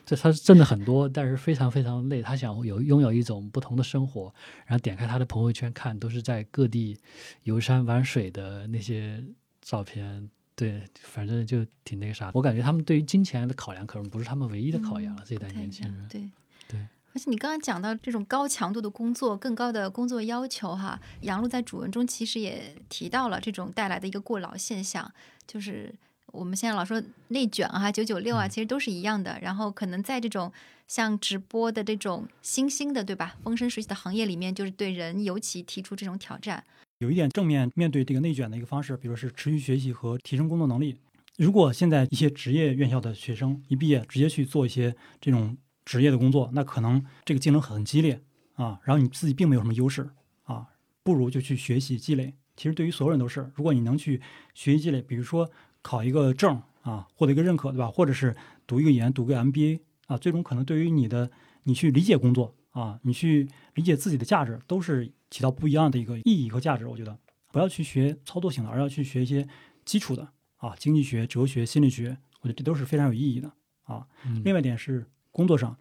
[0.04, 2.20] 这他挣的很多，但是非常非常累。
[2.20, 4.34] 他想有拥有一种不同的生活，
[4.66, 6.98] 然后点开他的朋友圈看，都是在各地
[7.44, 9.22] 游山玩水的那些
[9.60, 10.28] 照片。
[10.56, 12.30] 对，反正就挺那个啥。
[12.34, 15.22] 我感觉他们对于金钱的考量可能不是他们唯一的考量了。
[15.24, 16.28] 这一代年轻人，对
[16.68, 16.80] 对。
[17.14, 25.12] 而且你刚刚讲到这种高强度的工作，更高的工作要求，哈，杨璐在主文中其实也提到了这种带来的一个过劳现象，
[25.46, 25.94] 就是。
[26.32, 29.38] 我们现在老说内卷啊，九九六啊，其实都是一样的。
[29.42, 30.50] 然后可能在这种
[30.88, 33.36] 像直播的这种新兴的，对吧？
[33.44, 36.64] 风生水起的行业里面，就是对人尤其提出这种挑战。
[36.98, 40.96] 有一点正面面对这个内卷的一个方式，比如是持续学习和提升工作能力。
[41.36, 48.22] 如果现在一些职业院校的学生一毕业直接去做一些这种职业的工作，那可能这个竞争很激烈
[48.54, 48.80] 啊。
[48.84, 50.08] 然后你自己并没有什么优势
[50.44, 50.68] 啊，
[51.02, 52.32] 不如就去学习积累。
[52.56, 54.22] 其实对于所有人都是，如果你能去
[54.54, 55.50] 学习积累，比如说。
[55.82, 57.88] 考一个证啊，获得一个认可，对吧？
[57.88, 58.34] 或者是
[58.66, 61.30] 读一个研，读个 MBA 啊，最终可能对于你的
[61.64, 66.86] 你去理解工作啊，你去理解自己的价值，都是起到不一样的一个意义和价值。
[66.86, 67.18] 我觉得
[67.52, 69.46] 不要去学操作型的，而要去学一些
[69.84, 73.52] 基础的啊，经济学、哲学、心理学，我觉得这都是非常有意义的
[73.84, 74.06] 啊。
[74.44, 75.76] 另外一点是工作上，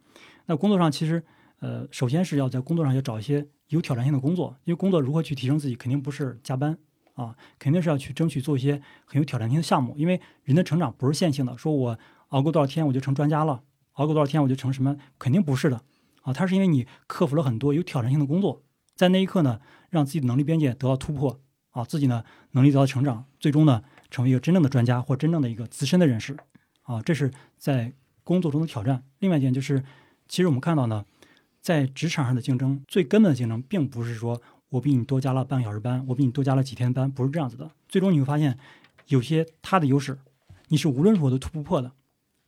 [0.46, 1.24] 那工作上其实
[1.60, 6.78] 呃，首先是要在工作上要找一些有挑战性的工作，因为工作如何去提升自己，肯定不是加班。
[7.14, 11.58] 啊，肯定是要去争取做一些很有挑战性的项目，因为人的成长不是线性的。
[11.58, 15.82] 说我熬过多少天我就成专家了，熬过多少天我就成什么，肯定不是的。
[16.22, 18.64] 啊，它是因为你克服了很多有挑战性的工作，
[18.96, 21.40] 在那一刻呢，让自己的能力边界得到突破，
[21.72, 26.38] 啊，自己呢能力得到成长，最终呢成为一个真正的专家或真正的一个资深的人士。
[26.84, 27.94] 啊，这是在
[28.24, 29.04] 工作中的挑战。
[29.20, 29.84] 另外一点就是，
[30.28, 31.06] 其实我们看到呢，
[31.60, 34.42] 在职场上的竞争，最根本的竞争并不是说。
[34.72, 37.70] 我比你多加了半个小时班，我比你多加了几天班，不是这样子的。
[37.90, 38.58] 最终你会发现，
[39.08, 40.18] 有些他的优势，
[40.70, 41.92] 你是无论如何都突不破的。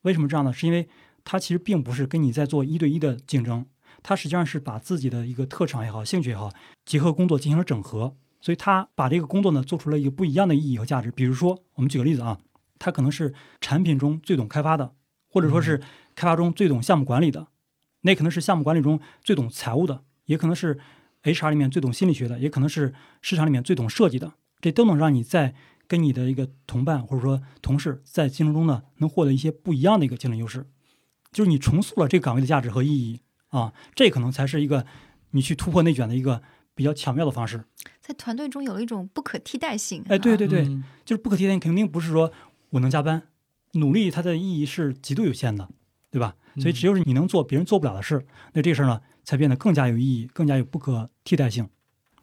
[0.03, 0.53] 为什么这样呢？
[0.53, 0.87] 是因为
[1.25, 3.65] 他其实并不是跟你在做一对一的竞争，
[4.01, 6.49] 他实际上是把自己的一个特长也好、兴趣也好，
[6.85, 8.15] 结合工作进行了整合。
[8.39, 11.11] 所以他把这个工作呢做出了一个不一样的意义和价值。
[11.11, 12.39] 比如说，我们举个例子啊，
[12.79, 14.93] 他可能是产品中最懂开发的，
[15.27, 15.81] 或者说是
[16.15, 17.47] 开发中最懂项目管理的，
[18.01, 20.79] 那可能是项目管理中最懂财务的，也可能是。
[21.23, 25.55] HR 里面最懂心理学的，也可能是市场里面最懂设计的，这都能让你在
[25.87, 30.65] 跟你的一个同伴或者说同事在竞争中呢，能获得一些不一样的一个竞争优势，
[31.31, 34.85] 就是你重塑了这个岗位的价值和意义啊，这可能才是一个
[35.31, 36.41] 你去突破内卷的一个
[36.75, 37.63] 比较巧妙的方式。
[38.01, 40.03] 在团队中有一种不可替代性。
[40.09, 40.65] 哎，对对对，
[41.05, 42.31] 就是不可替代性，肯定不是说
[42.71, 43.23] 我能加班，
[43.73, 45.69] 努力它的意义是极度有限的，
[46.11, 46.35] 对吧？
[46.57, 49.01] 所以只有是你能做别人做不了的事，那这个事儿呢？
[49.23, 51.69] 才变得更加有意义，更加有不可替代性。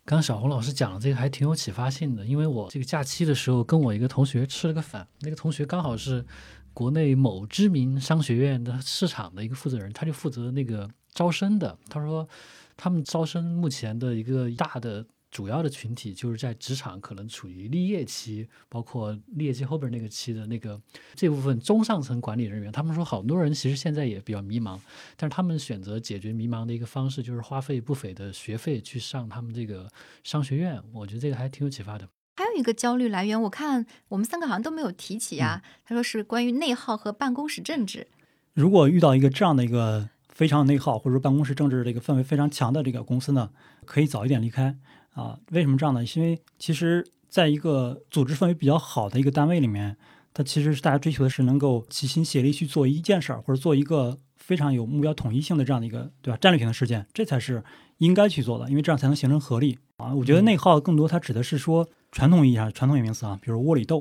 [0.04, 6.24] 刚小红老师讲的这个还挺有启发性的，因为我这个假期的时候跟我一个同学吃了个饭，那个同学刚好是
[6.72, 11.78] 国内某知名商学院的市场的一个负责人，他就负责那个招生的。
[11.88, 12.28] 他说
[12.76, 15.06] 他们招生目前的一个大的。
[15.30, 20.80] 主要的群体就是在职场可能处于立业期，包括立业期后边那个期的那个
[21.14, 22.72] 这部分中上层管理人员。
[22.72, 24.78] 他们说，好多人其实现在也比较迷茫，
[25.16, 29.88] 但是他们选择解决迷茫的一个方式，就是花费不菲的学费去上他们这个
[30.24, 30.82] 商学院。
[30.92, 32.08] 我觉得这个还挺有启发的。
[32.36, 35.62] 还有一个焦虑来源，我看我们三个好像都没有提起啊。
[35.84, 38.08] 他说是关于内耗和办公室政治。
[38.54, 43.50] 如果遇到一个这样的一个非常内耗或者说办公室政治这个氛围非常强的这个公司呢，
[43.84, 44.76] 可以早一点离开。
[45.14, 46.04] 啊，为什么这样呢？
[46.16, 49.96] 因为其实在一个组织氛围比较好的一个单位里面，
[50.32, 56.38] 它其实是大家追求的是能够齐心协力去做一件事儿，或者做一个非常有目标统一性的这样的一个，对吧？
[56.40, 57.62] 战略性的事件，这才是
[57.98, 60.14] 应该去做的，因为这样才能形成合力啊。
[60.14, 64.00] 我觉得内耗更多它指的是说传统意义上传统名词啊，比如窝里斗，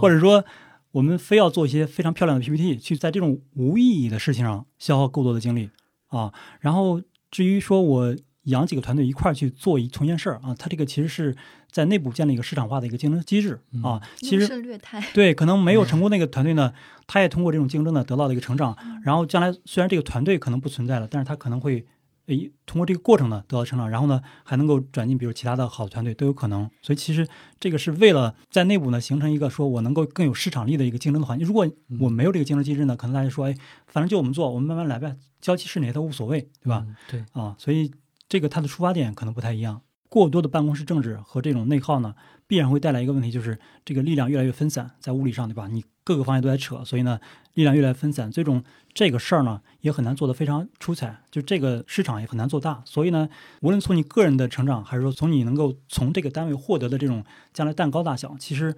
[0.00, 0.44] 或者说
[0.92, 5.70] 我们非要做一些非常漂亮的 PPT，去在这种无意义的事情上消耗够多的精力
[6.08, 6.32] 啊。
[6.60, 8.16] 然后至于说我。
[8.44, 11.36] 养几个团队一块儿去做一同一件事儿啊，它这个其实是
[11.70, 14.00] 在内部建立一个市场化的一个竞争机制嗯啊。
[14.16, 14.48] 其实。
[15.14, 16.72] 对，可能没有成功那个团队呢，
[17.06, 18.76] 他也通过这种竞争呢得到了一个成长。
[19.04, 21.86] 然后将来虽然这个团队可能不存在了，但是他可能会
[22.26, 26.68] 诶通过这个过程呢得到成长，然后呢还能够转进比如其他的好的团队都有可能。
[26.80, 27.26] 所以其实
[27.58, 31.46] 这个是为了在内部呢形成一个说我能够更有市场力的一个竞争的环境。
[31.46, 31.68] 如果
[32.00, 33.54] 我没有这个竞争机制呢，可能大家说哎，
[33.86, 36.84] 反正就我们做，我们慢慢来呗，交期是哪都无所谓，对吧？
[36.86, 36.96] 嗯？
[37.10, 37.90] 对，啊，所以
[38.32, 39.82] 这个它的出发点可能不太一样。
[40.08, 42.14] 过多的办公室政治和这种内耗呢，
[42.46, 45.68] 必然会带来一个问题，就是这个力量越来越分散，在物理上，对吧？
[45.68, 47.20] 你各个方向都在扯，所以呢，
[47.52, 48.64] 力量越来越分散，最终
[48.94, 52.80] 这个事儿呢也很难做得非常出彩，就这个市场也很难做大。
[52.86, 53.28] 所以呢，
[53.60, 58.74] 无论从你个人的成长，还是说从你能够从这个单位获得的这种将来蛋糕大小，其实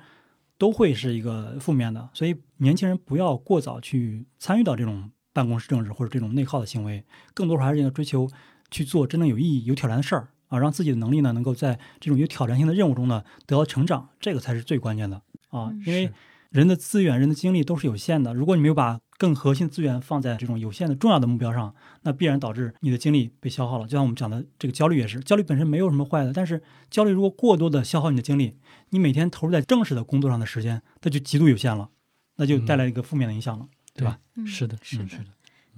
[0.59, 2.09] 都会是一个负面的。
[2.13, 8.29] 所以年轻人不要过早去参与到这种办公室政治或者这种内耗的行为，更多还是要追求
[8.71, 15.17] 去做真正有意义、有挑战的事儿啊，让自己的能力呢能够在这种有挑战性的任务中呢得到成长，这个才是最关键的
[15.51, 15.83] 啊嗯。
[15.87, 16.11] 因为
[16.51, 23.87] 人的资源、人的精力都是有限的，如果你没有把更核心的资源放在这种有限的重要的目标上，那必然导致你的精力被消耗了。
[23.87, 28.57] 就像我们讲的这个焦虑也是，焦虑本身没有什么坏的，但是焦虑如果过多的消耗你的精力，
[28.91, 31.91] 你每天投入在正式的工作上的时间，那就极度有限了，
[32.37, 34.19] 那就带来一个负面的影响了，对吧？
[34.37, 35.25] 嗯是的，是的的，是的。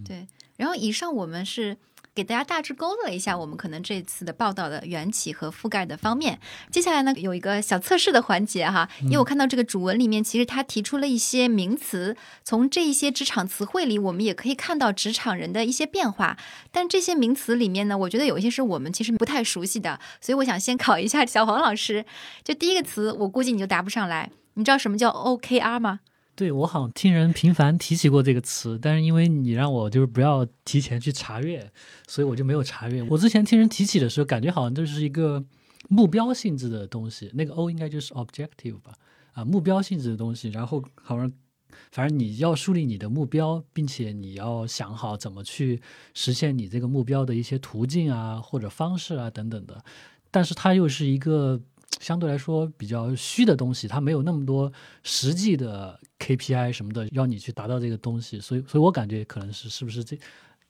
[0.05, 1.77] 对，然后以上我们是
[2.17, 6.41] 给大家大致勾勒了一下我们可能这次的报道的缘起和覆盖的方面。
[6.71, 16.39] 接下来呢，有一个小测试的环节哈，因为我看到这个主文里面，其实他提出了一些名词，从这一些职场词汇里，我们也可以看到职场人的一些变化。
[16.73, 22.07] 但这些名词里面呢，我觉得有一些是我们其实不太熟悉的，所以我想先考一下小黄老师。
[22.43, 24.31] 就第一个词，我估计你就答不上来。
[24.55, 26.01] 你知道什么叫 OKR 吗？
[26.37, 31.73] 对我好像听人频繁提起过这个词，但是因为你让我就是不要提前去查阅，
[32.07, 33.03] 所以我就没有查阅。
[33.05, 35.43] 我之前听人提起的时候，感觉好像这是一个
[35.89, 38.93] 目标性质的东西，那个 O 应该就是 objective 吧，
[39.33, 40.51] 啊，目标性质的东西。
[40.51, 41.33] 然后好像
[41.91, 45.81] 反正你要树立你的目标，并且你要想好怎么去
[46.13, 49.83] 实现你这个目标的一些途径啊，或者方式啊等等的。
[50.31, 51.59] 但是它又是一个
[52.01, 60.19] 相对来说比较虚的东西，它没有那么多实际的 KPI 什么的要你去达到这个东西，所以，所以我感觉可能是是不是这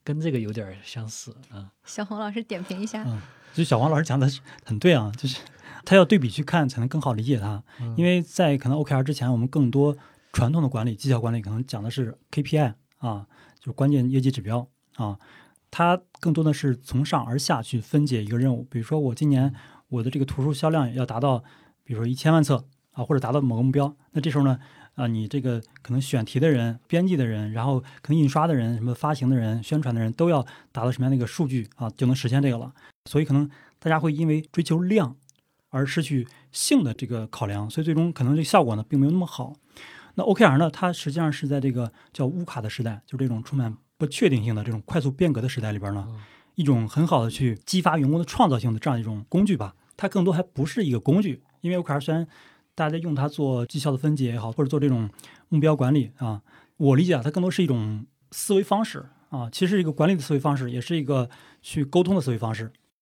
[0.05, 1.71] 跟这个有点相似啊？
[1.85, 3.03] 小红老师点评一下。
[3.07, 3.21] 嗯，
[3.53, 4.31] 就小黄老师讲的
[4.65, 5.41] 很对啊，就是
[5.85, 7.62] 他要对比去看，才能更好理解它。
[7.97, 9.97] 因为在可能 OKR 之前，我们更多
[10.33, 13.27] 传统的管理、绩效管理可能讲的是 KPI 啊，
[13.59, 15.19] 就是关键业绩指标啊，
[15.71, 18.65] 它更多的是从上而下去分解一个任务。
[18.71, 19.53] 比如说，我今年
[19.88, 21.42] 我的这个图书销量要达到，
[21.85, 24.59] 比如说一千万册啊，或者达到某个目标，那这时候呢，
[24.94, 32.72] 啊，你这个可能选题的人、编辑的人，然后可能印刷的人、什么发行的人、宣传的人都要达到什么样的一个数据啊，就能实现这个了。
[33.05, 35.14] 所以可能大家会因为追求量
[35.70, 39.53] 而失去性的这个考量，所以最终可能这个效果呢并没有那么好。
[40.14, 46.09] 那 OKR 呢，它实际上是在这个叫乌卡的时代，就这种充满不确定性的这种快速变革的时代里边呢，
[46.57, 49.75] 一种很好的去激发员工的创造性的这样一种工具吧。
[49.97, 52.27] 它更多还不是一个工具，因为 OKR 虽然
[52.75, 55.09] 大家用它做绩效的分解也好，或者做这种
[55.49, 56.42] 目标管理啊，
[56.77, 61.31] 我理解啊，它更多是一种思维方式啊，其实一个管理的思维方式，也是一个
[61.62, 62.71] 去沟通的思维方式。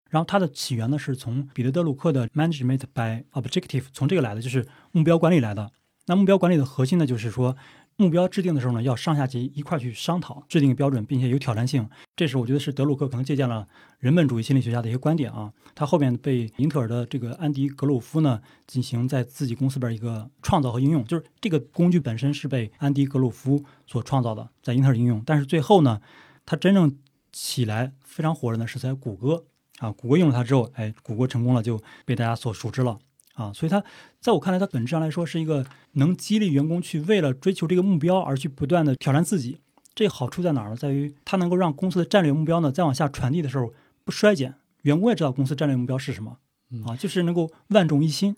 [0.09, 5.71] 然后它的起源呢，是从彼得德鲁克的 Management by Objective 从这个来的，就是目标管理来的。
[6.07, 7.55] 那目标管理的核心呢，就是说
[8.01, 11.87] 目标制定的时候呢，要上下级一块去商讨，制定标准，并且有挑战性。
[12.15, 13.67] 这是我觉得是德鲁克可能借鉴了
[13.99, 15.53] 人本主义心理学家的一些观点啊。
[15.75, 25.21] 他后面被英特尔的这个安迪格鲁夫呢进行在自己公司边一个创造和应用，就是这个工具本身是被安迪格鲁夫所创造的，在英特尔应用。
[25.23, 26.01] 但是最后呢，
[26.43, 26.97] 它真正
[27.31, 29.45] 起来非常火的呢是在谷歌
[29.77, 32.97] 啊，谷歌用了它之后，哎，谷歌成功了，就被大家所熟知了。
[33.33, 33.83] 啊，所以它
[34.19, 39.59] 在我看来，它本质上来说是一个能激励员工去为了追求这个目标而去不断的挑战自己。
[39.93, 40.75] 这好处在哪儿呢？
[40.75, 46.37] 在于它能够让公司的战略目标呢再往下传递的时候不衰减，员工也知道公司战略目标是什么
[46.85, 48.35] 啊，就是能够万众一心。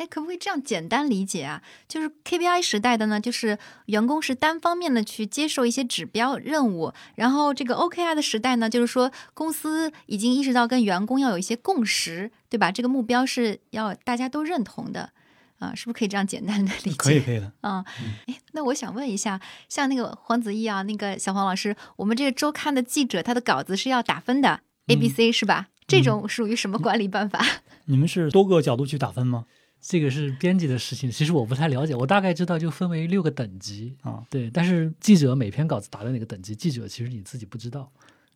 [0.00, 1.62] 哎，可不可以这样简单理解啊？
[1.86, 12.72] 就是 KPI 时代的呢，就是员工是单方面的去接受一些指标任务，然后这个 OKR 的时代呢，就是说公司已经意识到跟员工要有一些共识，对吧？
[12.72, 15.10] 这个目标是要大家都认同的
[15.58, 16.96] 啊，是不是可以这样简单的理解？
[16.96, 17.52] 可以，可以的。
[17.60, 17.84] 啊，
[18.26, 25.66] 哎，那我想问一下，像那个黄子毅啊，那个小黄老师，我们这个周刊的记者，他的稿子是要打分的，A、B、C 是吧？
[25.86, 27.44] 这种属于什么管理办法？
[27.86, 29.44] 你们是多个角度去打分吗？
[29.80, 37.90] 这个是编辑的事情，其实我不太了解，我大概知道就分为六个等级啊，对，但是记者每篇稿子打的哪个等级，记者其实你自己不知道。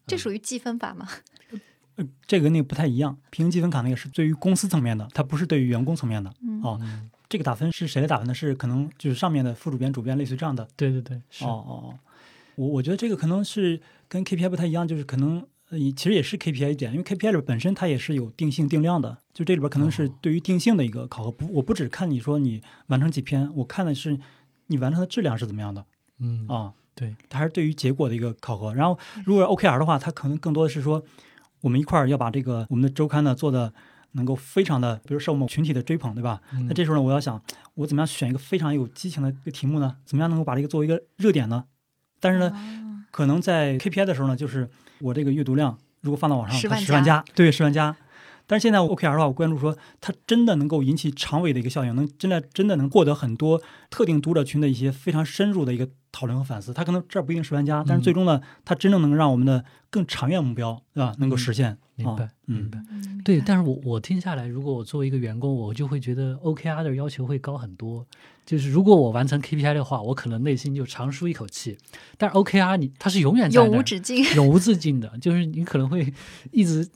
[0.07, 1.09] 这属于计分法吗？
[1.97, 3.17] 呃，这个跟那个不太一样。
[3.31, 6.35] 平行积分卡那个是对于公司层面的，它不是对于员工层面的。
[6.43, 8.35] 嗯哦，嗯这个打分是谁来打分的？
[8.35, 10.67] 是可能就是上面的副主编、主编，类似于这样的。
[10.77, 11.99] 对对对，是哦哦哦，
[12.57, 15.45] 我我觉得这个可能是跟 KPI 不太一样，就是可能呃
[15.93, 21.31] 其实也是 KPI 一点，因为 KPI 里边本身它也是有定性定量的，就这里边可能是哦对于定性的一个考核。
[21.31, 24.19] 不，我不只看你说你完成几篇，我看的是
[24.69, 25.85] 你完成的质量是怎么样的
[26.21, 26.73] 嗯啊。
[26.95, 28.73] 对，它还是对于结果的一个考核。
[28.73, 31.03] 然后，如果 OKR 的话，它可能更多的是说，
[31.61, 33.75] 我们一块儿要把这个我们的周刊呢做的
[34.13, 36.41] 能够非常的，比如受我们群体的追捧，对吧？
[36.53, 37.43] 嗯那这时候呢，我要想，
[37.75, 39.97] 我怎么样选一个非常有激情的一个题目呢？
[40.05, 41.65] 怎么样能够把这个作为一个热点呢？
[42.21, 47.97] 但是呢，哦可能在 KPI 的时候呢，就是我这个阅读量如果放到网上，10万它十万加，对，十万加。
[48.47, 56.73] 但是现在 OKR 的话，我关注说它真的能够引起长尾的一个效应，能真的真的能获得很多特定读者群的一些非常深入的一个讨论和反思。
[56.73, 61.77] 他可能这儿不一定是玩家，但是最终呢，他真正能让我们的更长远目标，对吧，能够实现。
[61.97, 62.81] 明白明白。
[62.91, 68.07] 嗯对，但是我我听下来，如果我作为一个员工，我就会觉得 OKR 的要求会高很多。
[68.45, 71.79] 就是如果我完成 KPI 的话，我可能内心就长舒一口气。
[72.19, 74.23] 但是 OKR 你它是永远永无止境。
[74.37, 76.13] 永无止境的，就是你可能会
[76.51, 76.87] 一直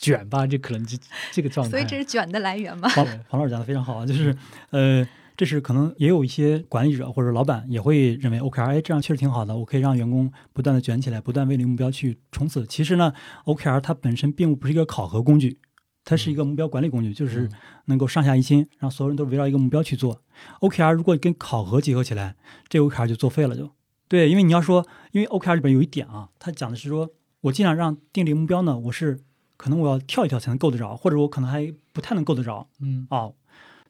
[0.00, 0.96] 卷吧，就可能这
[1.30, 1.70] 这个状态。
[1.70, 2.88] 所以这是卷的来源嘛？
[2.88, 4.34] 黄黄老师讲的非常好啊，就是
[4.70, 5.06] 呃，
[5.40, 12.66] 这是可能也有一些管理者或者老板也会认为 OKR，哎，这样确实挺好的，我可以让员工不断的卷起来，不断为这个目标去冲刺。
[12.66, 13.14] 其实呢
[13.46, 15.58] ，OKR 它本身并不是一个考核工具，
[16.04, 17.50] 它是一个目标管理工具，就是嗯
[17.86, 20.20] 能够上下一心，让所有人都围绕一个目标去做。
[20.60, 22.36] OKR 如果跟考核结合起来，
[22.68, 23.70] 这 OKR 就作废了就。
[24.08, 27.08] 对，因为你要说，因为 OKR 里边有一点啊，它讲的是说
[27.40, 29.20] 我尽量让定这个目标呢，我是
[29.56, 32.68] 可能我要跳一跳才能够得着，或者我可能还不太能够得着。
[32.82, 33.30] 嗯啊，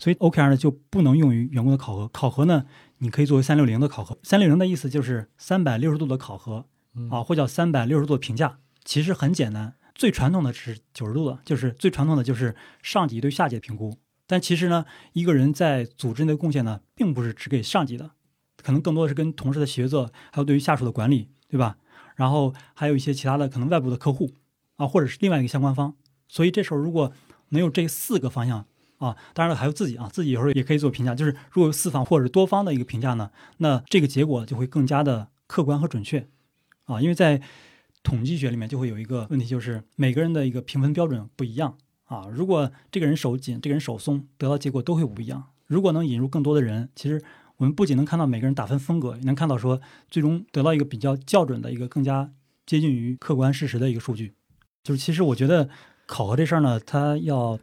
[0.01, 2.09] 所以 OKR 呢就不能用于员工的考核。
[2.09, 2.65] 考核呢，
[2.99, 4.19] 你可以作为三六零的考核。
[4.25, 8.59] 三六零的意思就是三百六十度的考核嗯啊，或叫三百六十度的评价。
[8.85, 13.97] 其实很简单，最传统的是九十度的，就是最传统的就是上级对下级的评估。
[14.27, 18.13] 但其实呢，一个人在组织内的贡献呢，并不是只给上级的，
[18.63, 21.77] 可能更多的是跟同事的协作，还有对于下属的管理，对吧？
[22.17, 24.33] 然后还有一些其他的可能外部的客户
[24.77, 25.95] 啊，或者是另外一个相关方。
[26.29, 27.13] 所以这时候如果
[27.51, 28.67] 能有这四个方向
[29.01, 31.15] 啊，当然了还有自己啊，自己有时候也可以做评价。
[31.15, 36.29] 就是如果四方或者多方的一个评价呢，那这个结果就会更加的客观和准确
[36.85, 37.41] 啊，因为在
[38.03, 42.27] 统计学里面就会有一个问题，就是每个人的一个评分标准不一样啊。
[42.31, 45.45] 如果这个人手紧，这个人手松，得到结果都会不一样。
[45.67, 47.23] 如果能引入更多的人，其实
[47.57, 52.31] 我们不仅能看到每个人打分风格，也能看到说最终得到一个比较校准的一个更加
[52.67, 54.35] 接近于客观事实的一个数据。
[54.83, 55.69] 就是其实我觉得
[56.07, 57.59] 考核这事儿呢，它要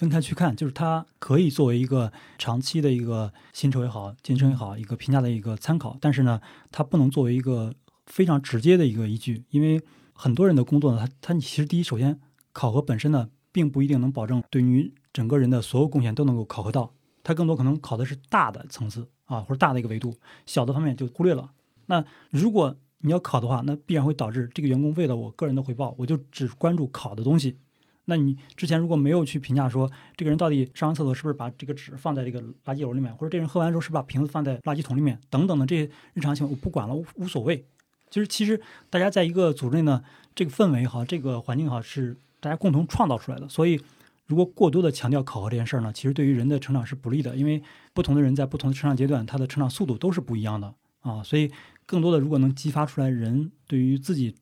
[0.00, 7.74] 分开去看，就是它可以作为一个长期的一个薪酬也好、晋升也好一个评价的一个参考，但是呢，它不能作为一个
[8.06, 9.78] 非常直接的一个依据，因为
[10.14, 12.18] 很多人的工作呢，他他其实第一，首先
[12.54, 20.14] 考核本身呢，并不一定能保证对于整个人的所有贡献都能够考核到，它更多可能考的是大的层次啊，或者大的一个维度，
[20.46, 21.50] 小的方面就忽略了。
[21.84, 27.58] 那如果你要考的话，那必然会导致这个员工为了我个人的回报，我就只关注考的东西。
[28.06, 37.64] 那你之前如果没有去评价说这个人到底上完厕所是不是把这个纸放在这个垃圾篓里面，或者这人喝完之后是不是把瓶子放在垃圾桶里面，等等的这些日常行为，我不管了，无无所谓。
[38.08, 40.02] 就是其实大家在一个组织内呢，
[40.34, 43.48] 这个氛围也好，这个环境也好，是大家共同创造出来的。
[43.48, 43.80] 所以，
[44.26, 47.62] 如果过多的强调考核这件事儿呢，其实对于人的成长是不利的，因为
[47.94, 51.22] 不同的人在不同的成长阶段，他的成长速度都是不一样的啊。
[51.22, 51.48] 所以，
[51.86, 54.34] 更多的如果能激发出来人对于自己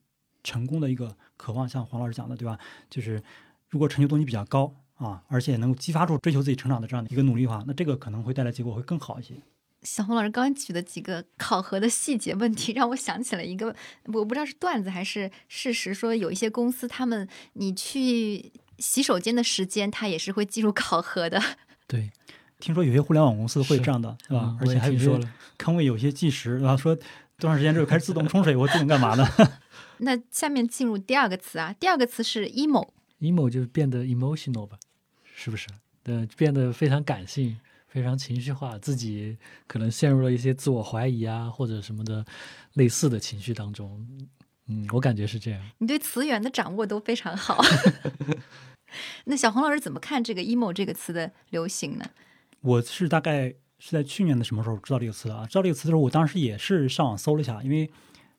[0.42, 2.58] 成功的一个渴望，像黄老师讲的，对吧？
[2.88, 3.22] 就是
[3.70, 9.34] 如果成就动机比较高啊，而且能够激发出追求自己成长的这样的一个努力的话，那这个可能会带来结果会更好一些。
[9.82, 13.74] 小红老师刚刚举的几个考核的细节问题，让我想起了一个，
[14.06, 21.40] 我不知道是段子还是事实，说有一些公司他们你去洗手间的时间，它也是会计入考核的。
[21.86, 22.10] 对，
[22.58, 24.40] 听说有些互联网公司会是这样的，是吧？
[24.46, 29.24] 嗯而且还有说了坑位有些计时，然后说多长时间之后开始自动冲水，我自动干嘛呢？
[29.98, 32.88] 那下面进入第二个词啊，第二个词是 emo。
[33.20, 34.78] Emo 就变得 emotional 吧，
[35.34, 35.66] 是不是？
[36.02, 42.24] 对，变得非常感性，非常情绪化，自己可能陷入了一些自我怀疑啊，或者什么的
[42.74, 44.06] 类似的情绪当中。
[44.66, 45.60] 嗯，我感觉是这样。
[45.78, 47.62] 你对词源的掌握都非常好。
[49.24, 52.04] 那小红老师怎么看这个 emo 这个词的流行呢？
[52.60, 55.46] 我是大概是在去年的什么时候知道这个词的啊？
[55.46, 57.90] 知道这个词的时候，我当时也是上网搜了一下，因为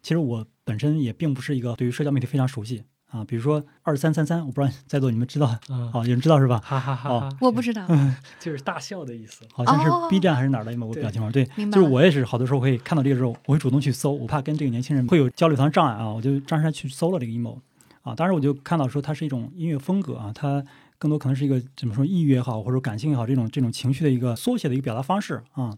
[0.01, 3.23] 其实我本身也并不是一个对于社交媒体非常熟悉啊。
[3.25, 5.55] 比如说二三三三，我不知道在座你们知道？
[5.93, 6.59] 有人知道是吧？
[6.63, 7.85] 哈哈哈哦，我不知道。
[8.39, 9.45] 就是大笑的意思。
[9.53, 17.57] 好像哦是 B 站还是哪儿的某个表情包，对，就是我也是好多时候会看到这个时候，我会主动去搜，我怕跟这个年轻人会有交流上障碍啊，我就张山去搜了这个 emo。
[18.01, 18.15] 啊。
[18.15, 20.63] 当时，我就看到说它是一种音乐风格啊，它
[20.97, 25.73] 更多可能是一个怎么说抑郁也好，或者感性也好，这种这种情绪的一个缩写的一个表达方式啊。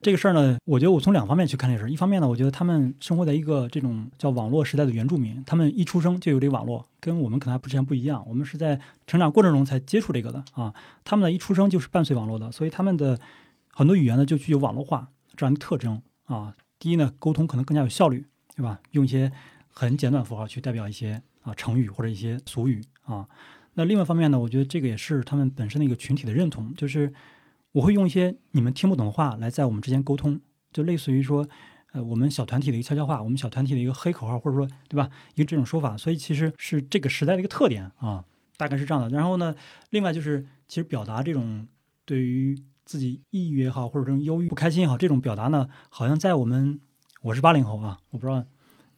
[0.00, 1.90] 这个事儿呢，我觉得我从两方面去看这事儿。
[1.90, 8.24] 一方面呢，我觉得他们生活在一个这种叫网络时代的原住民，他们一出生就有这网络，跟我们可能还不之前不一样。
[8.28, 10.72] 我们是在成长过程中才接触这个的啊。
[11.02, 13.18] 他们呢一出生就是伴随网络的，所以他们的
[13.72, 16.54] 很多语言呢就具有网络化这样一个特征啊。
[16.78, 18.24] 第一呢，沟通可能更加有效率，
[18.54, 18.78] 对吧？
[18.92, 19.32] 用一些
[19.66, 23.26] 很简短符号去代表一些啊成语或者一些俗语啊。
[23.74, 27.12] 那另外一方面呢，我觉得这个也是他们本身的一个群体的认同，就是。
[27.72, 30.40] 我会用一些你们听不懂的话来在我们之间沟通，
[30.72, 31.46] 就类似于说，
[31.92, 35.10] 呃，我们小团体的一个悄悄话，我们小团体的一个黑口号，或者说，对吧？
[35.34, 38.24] 一个这种说法，所以其实是这个时代的一个特点啊，
[38.56, 39.08] 大概是这样的。
[39.16, 39.54] 然后呢，
[39.90, 41.66] 另外就是，其实表达这种
[42.04, 46.80] 对于自己抑郁也好，或者这种忧郁、不开心也好，这种表达呢，好像在我们，
[47.22, 48.44] 我是八零后啊，我不知道，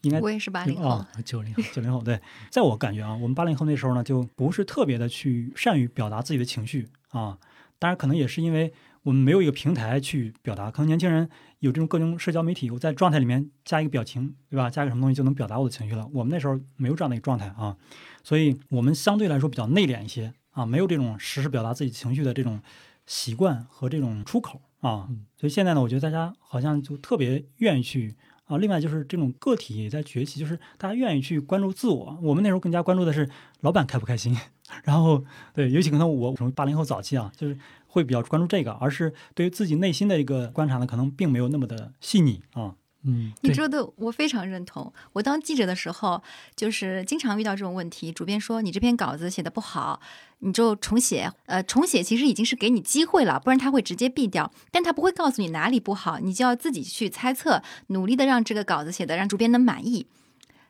[0.02, 7.38] 应该我也是八零后，九零后，九零后，对，在我感觉啊，我们八零后那时候呢，就不是特别的去善于表达自己的情绪啊。
[7.80, 8.72] 当然，可能也是因为
[9.02, 10.70] 我们没有一个平台去表达。
[10.70, 11.28] 可能年轻人
[11.60, 14.68] 有这种各种社交媒体，我在状态里面加一个表情，对吧？
[14.68, 16.06] 加个什么东西就能表达我的情绪了。
[16.12, 17.76] 我们那时候没有这样的一个状态啊，
[18.22, 22.60] 所以我们相对来说比较内敛一些啊，没有这种实时表达自己情绪的这种
[23.06, 25.08] 习惯和这种出口啊。
[25.38, 28.14] 所以现在呢，我觉得大家好像就特别愿意去
[28.44, 28.58] 啊。
[28.58, 32.18] 另外就是这种个体也在崛起，就是大家愿意去关注自我。
[32.22, 34.36] 我们那时候更加关注的是老板开不开心。
[34.84, 37.56] 然后，对，尤其可能我从八零后早期啊，就是
[37.86, 42.74] 会比较关注这个，而是对于自己内心的一个观察呢，可能并没有那么的细腻啊。
[43.02, 44.92] 嗯，你说的我非常认同。
[45.14, 46.22] 我当记者的时候，
[46.54, 50.00] 就是经常遇到这种问题，主编说你这篇稿子写的不好，
[50.40, 51.32] 你就重写。
[51.46, 54.52] 呃，重写其实已经是给你机会了，不然他会直接毙掉。
[54.70, 60.06] 但他不会告诉你哪里不好，你就要自己去猜测，努力的让这个稿子写的让主编能满意。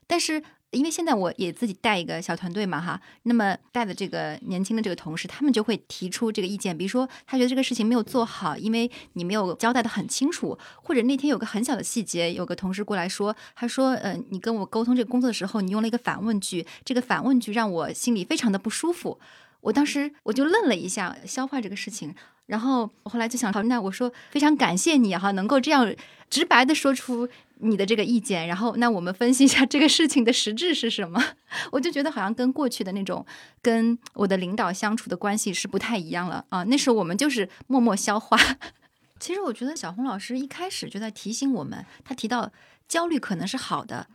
[0.06, 0.42] 但是。
[0.72, 19.18] 因为现在我也自己带一个小团队嘛，哈，那么带的这个年轻的这个同事，他们就会提出这个意见，比如说他觉得这个事情没有做好，因为你没有交代的很清楚，或者那天有个很小的细节，有个同事过来说，他说，呃，你跟我沟通这个工作的时候，你用了一个反问句，这个反问句让我心里非常的不舒服。
[19.60, 22.14] 我当时我就愣了一下，消化这个事情，
[22.46, 25.94] 然后我后来就想，好，那我说非常感谢你哈，能够这样
[26.28, 31.22] 直白的说出你的这个意见，然后那我们分析一下这个事情的实质是什么。
[31.72, 33.24] 我就觉得好像跟过去的那种
[33.60, 36.62] 跟我的领导相处的关系是不太一样了啊。
[36.64, 38.38] 那时候我们就是默默消化。
[39.20, 42.50] 其实我觉得小红老师一开始就在提醒我们，他提到
[42.88, 44.06] 焦虑可能是好的，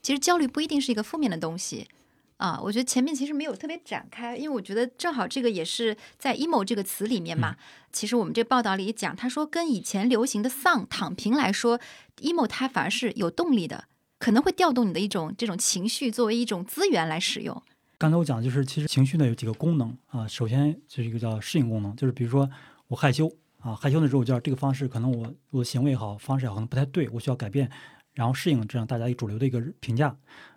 [0.00, 1.88] 其实焦虑不一定是一个负面的东西。
[2.36, 7.56] 啊，我觉得前面其实没有特别展开，因为我觉得正好这个也是在 emo 这个词里面嘛。
[7.92, 11.78] 其实我们这报道里讲，他说跟以前流行的丧、躺平来说
[12.22, 13.84] ，emo 它反而是有动力的，
[14.18, 17.62] 可能会调动你的一种这种情绪作为一种资源来使用。
[17.96, 22.50] 刚才我讲的就是，其实情绪呢有几个功能啊，首先就是一个叫适应功能，就是比如说
[22.88, 23.30] 我害羞
[23.60, 27.70] 啊，害羞的时候我叫这个方式可能我我的行为也好，方式也好，可能不太对，我需要改变，
[28.12, 30.14] 然后适应这样大家一主流的一个评价。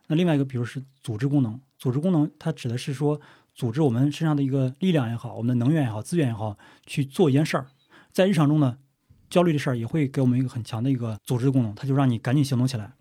[0.07, 1.59] 那另外一个，比如是组织功能。
[1.77, 3.19] 组织功能，它指的是说，
[3.53, 7.67] 组织我们身上的一个力量也好，我们的能源也好，资源也好，去做一件事儿。
[8.11, 8.77] 在日常中呢，
[9.29, 12.93] 焦虑的事儿也会给我们一个很强的一个组织功能，它就让你赶紧行动起来。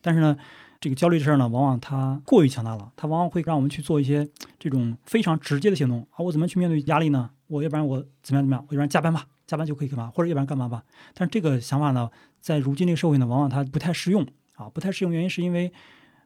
[0.00, 0.36] 但是呢，
[0.80, 4.26] 这个焦虑的事儿呢，往往它过于强大了，它往往会让我们去做一些
[4.58, 6.24] 这种非常直接的行动啊。
[6.24, 7.30] 我怎么去面对压力呢？
[7.48, 8.64] 我要不然我怎么样怎么样？
[8.68, 10.10] 我要不然加班吧，加班就可以干嘛？
[10.14, 10.84] 或者要不然干嘛吧？
[11.12, 12.08] 但是这个想法呢，
[12.40, 15.12] 在如今这个社会呢，往往它不太适用啊，不太适用。
[15.12, 15.72] 原因是因为。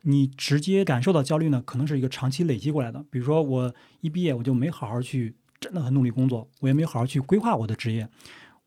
[0.03, 3.05] 你直接感受到焦虑呢，可能是一个长期累积过来的。
[3.11, 8.09] 比如说，我一毕业我就没好好去，真的很努力工作，我也没好好去规划我的职业，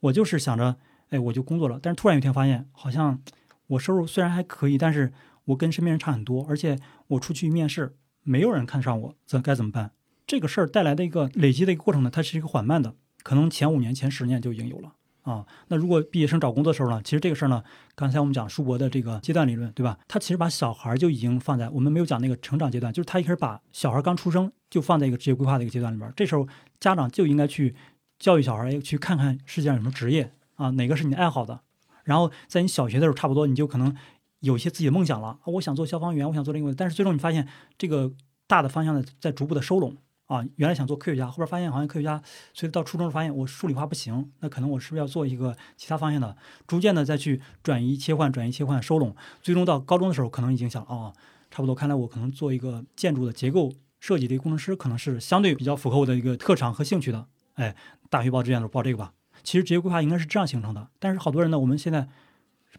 [0.02, 0.78] 我就是想着，
[1.10, 1.80] 哎，我就工作了。
[1.82, 3.22] 但是突然有一天发现，好像
[3.68, 5.14] 我收入虽然还可以，但是
[5.46, 6.78] 我跟身边人差很多，而且
[7.08, 9.92] 我出去面试，没有人看上我，这该怎么办？
[10.28, 14.94] 这个事儿带来的一个累积的一个过程呢，它是一个缓慢的，可能前五年、前十年就已经有了。
[15.30, 17.64] 啊，那如果毕业生找工作的时候呢，其实这个事儿呢，
[17.94, 20.00] 刚才我们讲舒伯的这个阶段理论，对吧？
[20.08, 26.12] 他其实把小孩就已经放在我们没有讲那个成长阶段，就是他一开始把小孩刚出生就放在一个职业规划的一个阶段里边。
[26.16, 26.48] 这时候
[26.80, 27.76] 家长就应该去
[28.18, 31.60] 教育小孩，去看看世界上有什么职业啊，哪个是你爱好的。
[32.06, 33.96] 然后在你小学的时候，差不多你就可能
[34.40, 38.12] 有一些自己的梦想了，我想做消防员，我想做另外，但是最终你发现这个
[38.48, 39.96] 大的方向呢，在逐步的收拢。
[40.30, 42.22] 啊，原来想做科学家，后边发现好像科学家，
[42.54, 46.38] 所以到初中发现我数理化不行，那可能我是不是要做一个其他方向的？
[46.68, 51.12] 逐渐的再去转移切换，转移切换收拢，最终到高中的时候，可能已经想啊，
[51.50, 57.26] 差不多，看来我可能做一个建筑的结构设计的工程师，可能是相对比较符合我的一个特长和兴趣的。
[57.56, 57.76] 哎，
[58.12, 59.14] 大学报志愿的时候报这个吧。
[59.44, 62.08] 其实职业规划应该是这样形成的，但是好多人呢，我们现在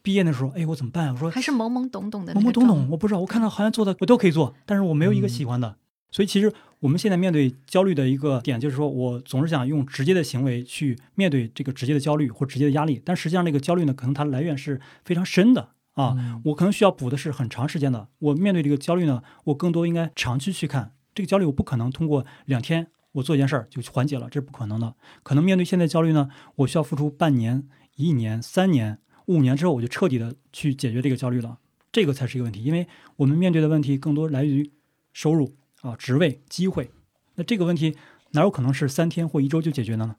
[0.02, 1.12] 毕业的时候，哎，我怎么办？
[1.12, 5.76] 我说还是懵懵懂懂的，懵懵懂懂，我不知道，我看到好像做的我都可以做，但是我没有一个喜欢的。
[6.10, 18.08] 所以其实我们现在面对焦虑的一个点，就是说我总是想用直接的行为去面对这个直接的焦虑或直接的压力，但实际上这个焦虑呢，可能它来源是非常深的啊，我可能需要补的是很长时间的。
[18.18, 24.94] 我面对这个焦虑呢，我更多应该长期去看这个焦虑，我不可能通过两天我做一件事儿就缓解了，这是不可能的。
[25.22, 31.58] 可能面对现在焦虑呢，我需要付出半年、一年、三年、五年之后，我就彻底的去解决这个焦虑了，
[31.92, 34.72] 这个才是一个问题，因为我们面对的问题更多来源于
[35.12, 35.54] 收入。
[35.82, 36.90] 啊，职位机会，
[37.36, 37.96] 那这个问题
[38.32, 40.16] 哪有可能是三天或一周就解决的呢？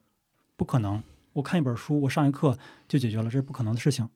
[0.56, 1.04] 不可能。
[1.34, 2.58] 我看一本书，我上一课
[2.88, 4.10] 就解决了，这是不可能的事情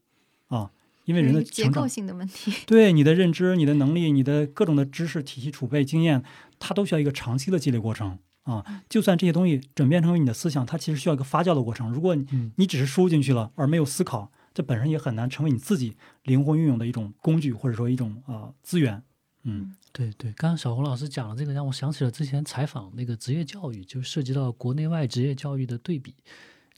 [0.47, 0.71] 啊！
[1.05, 6.23] 因为人的结构性的问题，对你的认知、你的能力、你的各种的知识体系储备、经验，
[6.59, 8.83] 它都需要一个长期的积累过程啊。
[8.89, 11.89] 就算这些东西转变成为你的思想，它其实需要一个发酵的过程。
[11.89, 12.17] 如果
[12.55, 19.01] 你只是输进去了而没有思考，这本身也很难成为你自己灵活运用的一种工具，或者说一种啊资源。
[19.45, 19.73] 嗯。
[19.93, 26.13] 对对，刚刚小红老师讲了这个，让我想起了之前采访那个职业教育，就涉及到国内外职业教育的对比。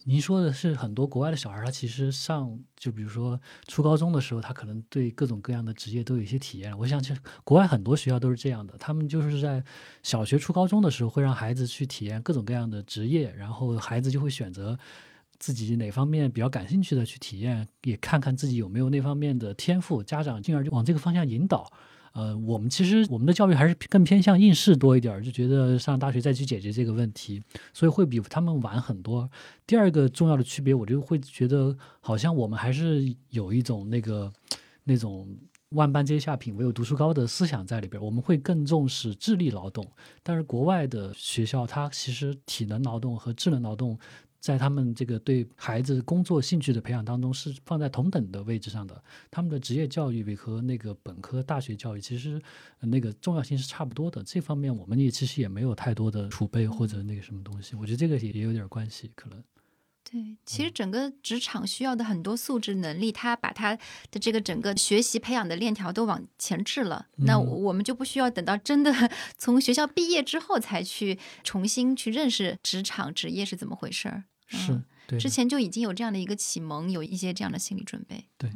[0.03, 6.77] 您说的是很多国外的小孩，他其实上就比如说初高中的时候，他可能对各种各样的职业都有一些体验。
[6.77, 9.63] 我想，其实国外很多学校都是这样的，他们就是在
[10.03, 14.77] 小学初高中的时候会让孩子去体验各种各样的职业，然后孩子就会选择
[15.39, 21.67] 自己哪方面比较感兴趣的去体验，也看看自己有没有那方面的天赋，家长进而就往这个方向引导。
[22.17, 27.39] 呃，我们其实我们的教育还是更偏向应试多一点，就觉得上大学再去解决这个问题，
[27.75, 29.29] 所以会比他们晚很多。
[29.67, 34.33] 第二个重要的区别，我就会觉得好像我们还是有一种那个
[34.85, 35.27] 那种
[35.69, 38.01] 万般皆下品，唯有读书高的思想在里边。
[38.01, 39.85] 我们会更重视智力劳动，
[40.23, 43.95] 但是国外的学校，它其实体能劳动和智能劳动。
[44.47, 49.03] 在他们这个对孩子工作兴趣的培养当中，是放在同等的位置上的。
[49.29, 52.41] 他们的职业教育和那个本科、大学教育其实
[52.79, 54.23] 那个重要性是差不多的。
[54.23, 57.75] 这方面我们也其实也没有太多的储备或者那个什么东西。
[57.75, 59.43] 我觉得这个也也有点关系，可能。
[60.09, 63.75] 对，其实整个职场需要的很多素质能力，他把他
[64.09, 67.07] 的这个整个学习培养的链条都往前置了。
[67.17, 74.23] 那我们就不需要等到真的从学校毕业之后才去重新去认识职场职业是怎么回事儿。
[74.47, 74.81] 是，
[75.19, 78.25] 之前就已经有这样的一个启蒙，有一些这样的心理准备。
[78.37, 78.49] 对，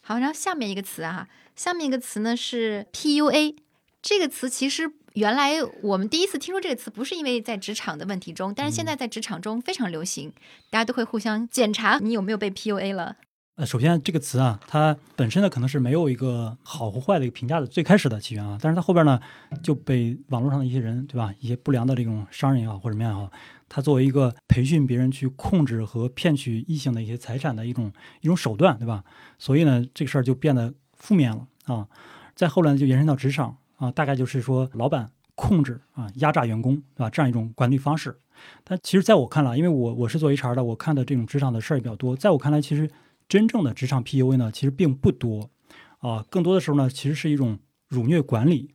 [0.00, 3.56] 好，然后下面一个词啊，下面一个词呢是 PUA，
[4.02, 10.32] 这个词其实原来我们第一次听说这个词，不是因为在职场的问题中，但是现在在职场中非常流行，
[10.70, 13.16] 大家都会互相检查你有没有被 PUA 了。
[13.56, 19.18] 呃，首先这个词啊，它本身呢可能是没有一个好或坏的一个评价的最开始的起源啊，但是它后边呢
[19.62, 21.34] 就被网络上的一些人，对吧？
[21.40, 23.32] 一些不良的这种商人也好或者什么样也好。
[23.68, 29.04] 它作为一个培训别人去控制和骗取异性的一些财产的一种一种手段，对吧？
[29.38, 31.88] 所以呢，这个事儿就变得负面了啊。
[32.34, 37.10] 再后来呢，就延伸到职场啊，大概就是说老板控制啊、压榨员工，对吧？
[37.10, 38.18] 这样一种管理方式。
[38.62, 42.16] 但其实在我看来，因为我我是做 HR 的，我看的这种职场的事儿也比较多。
[42.16, 42.88] 在我看来，其实
[43.28, 45.50] 真正的职场 PUA 呢，其实并不多
[45.98, 46.24] 啊。
[46.30, 47.58] 更多的时候呢，其实是一种
[47.88, 48.74] 辱虐管理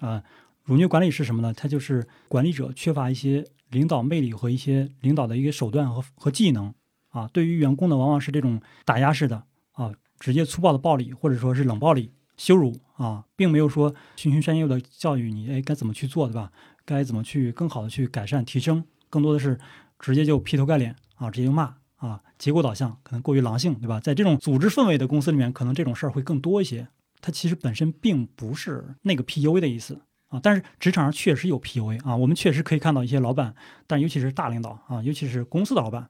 [0.00, 0.22] 啊。
[0.64, 1.52] 辱虐管理是什么呢？
[1.52, 3.44] 它就是管理者缺乏一些。
[3.70, 6.74] 领导魅力和一些领导的一个手段和和技能
[7.08, 16.52] 啊，对于员工呢，往往是这种打压式的啊，直接粗暴的暴力，或者说是冷暴力、羞辱啊，并没有说循循善诱的教育你，哎，该怎么去做，对吧？
[16.84, 18.84] 该怎么去更好的去改善提升？
[19.08, 19.58] 更多的是
[19.98, 24.00] 直接就劈头盖脸啊，直接就骂啊，结果导向可能过于狼性，对吧？
[24.00, 26.88] 在这种组织氛围的公司里面，可能这种事儿会更多一些。
[27.20, 30.00] 它其实本身并不是那个 PUA 的意思。
[30.30, 33.52] 啊，但是职场上确实有 PUA 啊，我们确实可以看到一些老板，
[33.88, 36.08] 但尤其是大领导啊，尤其是公司的老板，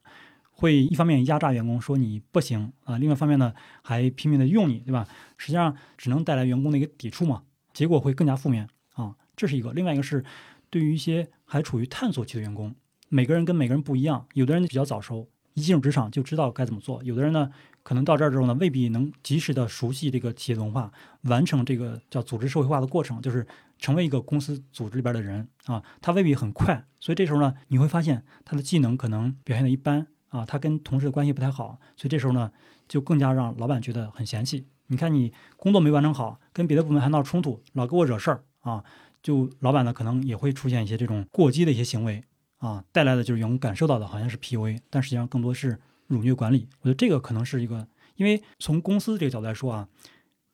[0.50, 5.08] 会一方面压榨员工，说你不行啊，另外一方面呢，还拼命的用你，对吧？
[5.38, 7.42] 实际上只能带来员工的一个抵触嘛，
[7.72, 9.72] 结果会更加负面啊，这是一个。
[9.72, 10.22] 另外一个是，
[10.68, 12.74] 对于一些还处于探索期的员工，
[13.08, 17.50] 每个人跟每个人不一样，有的人比较早熟，一进入职场就知道该怎么做，有的人呢，
[17.82, 20.92] 可能到这儿之后呢，未必能及时的熟悉这个企业文化，
[21.22, 23.46] 完成这个叫组织社会化的过程，就是。
[23.80, 32.52] 成为一个公司组织里边的人啊，他未必很快，所以这时候呢，你会发现他的技能可能表现的一般啊，他跟同事的关系不太好，所以这时候呢，
[32.86, 34.66] 就更加让老板觉得很嫌弃。
[34.88, 38.84] 你看你工作没完成好，跟别的部门还闹冲突，老给我惹事儿啊，
[39.22, 42.22] 就老板呢可能也会出现一些这种过激的一些行为
[42.58, 46.68] 啊，带来的就是员工感受到的好像是 PUA，但实际上更多是辱虐管理。
[46.80, 49.88] 我觉得这个可能是一个，因为从公司这个角度来说啊，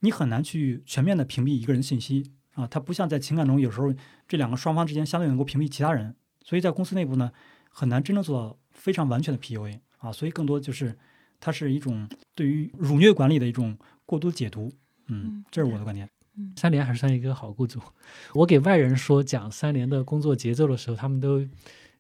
[0.01, 2.31] 你很难去全面的屏蔽一个人的信息。
[2.57, 3.95] 啊，它不像在情感中，有时候
[4.27, 7.31] 这两个双方之间相对能够屏蔽其他人，所以在公司内部呢，
[7.71, 10.99] 很难真正做到非常完全的 PUA 啊，所以更多就是
[11.39, 14.73] 它是一种对于辱虐管理的一种过度解读。
[15.09, 16.09] 嗯嗯，这是我的观点。
[16.57, 17.81] 三联还是算一个好雇主。
[18.35, 21.47] 我给外人说讲三联的工作节奏的时候，他们都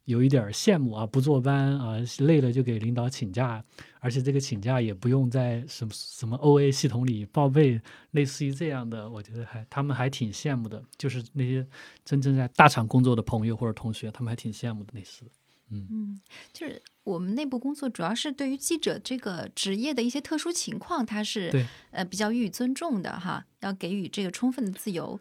[0.07, 3.62] 有一点羡慕啊，不坐班啊，累了就给领导请假，
[4.00, 7.80] 而且这个请假也不用在什么什么 OA 系统里报备，
[8.12, 10.82] 类似于这样的，我觉得还他们还挺羡慕的。
[10.96, 11.66] 就是那些
[12.04, 15.30] 真正在大厂工作的朋友或者同学，他们还挺羡慕的类似的。
[15.70, 16.20] 嗯嗯，
[16.52, 25.18] 就是我们内部工作主要是对于记者这个职业的一些特殊情况，它是对呃比较予以尊重的哈，要给予这个充分的自由。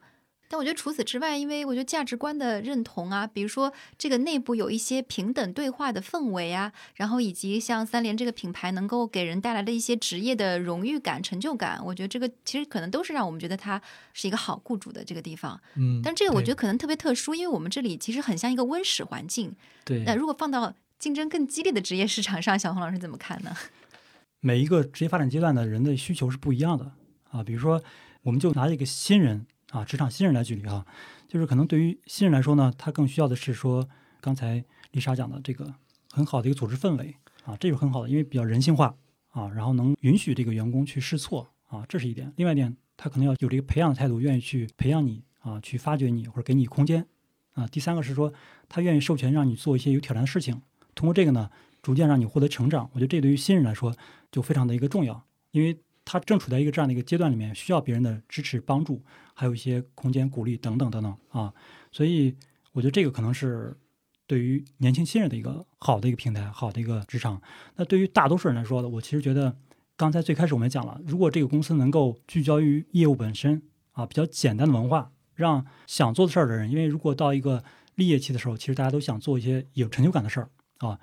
[0.47, 13.81] 但我觉得除此之外，因为我觉得价值观的认同啊，比如说这个内部有一些平等对话的氛围啊，然后以及像三联这个品牌能够给人带来的一些职业的荣誉感、成就感，我觉得这个其实可能都是让我们觉得它
[14.13, 15.59] 是一个好雇主的这个地方。
[15.75, 19.55] 嗯，但这个我觉得可能特别特殊，因为我们这里其实很像一个温室环境。
[19.83, 23.55] 对那如果放到竞争更激烈的职业市场上，小红老师怎么看呢？
[24.39, 26.91] 每一个职业发展阶段的人的需求是不一样的
[27.31, 27.43] 啊。
[27.43, 27.81] 比如说，
[28.21, 30.85] 我们就拿一个新人啊，职场新人来举例哈，
[31.27, 33.87] 就是可能对于新人来说呢，他更需要的是说
[34.21, 35.73] 刚才丽莎讲的这个
[36.11, 38.95] 很好的一个组织氛围啊，这是很好的，因为比较人性化
[39.29, 42.31] 啊，然后能允许这个员工去试错啊，这是一点。
[42.37, 47.05] 另外一点，他可能要有这个培养的态度，愿意去培养你啊，去发掘你或者给你空间
[47.53, 47.67] 啊。
[47.67, 48.31] 第三个是说，
[48.69, 50.61] 他愿意授权让你做一些有挑战的事情，
[50.93, 51.49] 通过这个呢，
[51.81, 52.89] 逐渐让你获得成长。
[52.93, 53.93] 我觉得这对于新人来说
[54.31, 59.03] 就非常的一个重要，因为他正处在一个这样的一个阶段里面，需要别人的支持帮助，
[59.33, 61.51] 还有一些空间鼓励等等等等啊。
[61.91, 62.35] 所以
[62.71, 63.75] 我觉得这个可能是
[64.27, 67.41] 对于年轻新人的一个好的一个平台，好的一个职场。
[67.75, 69.57] 那对于大多数人来说呢，我其实觉得
[69.97, 73.61] 刚才最开始我们也讲了，如果这个公司能够聚焦于业务本身
[73.93, 77.63] 啊，比较简单的文化，让想做的事的人，因为如果到一个
[77.95, 80.49] 立业期的时候，其实大家都想做一些有成就感的事儿
[80.79, 80.99] 啊，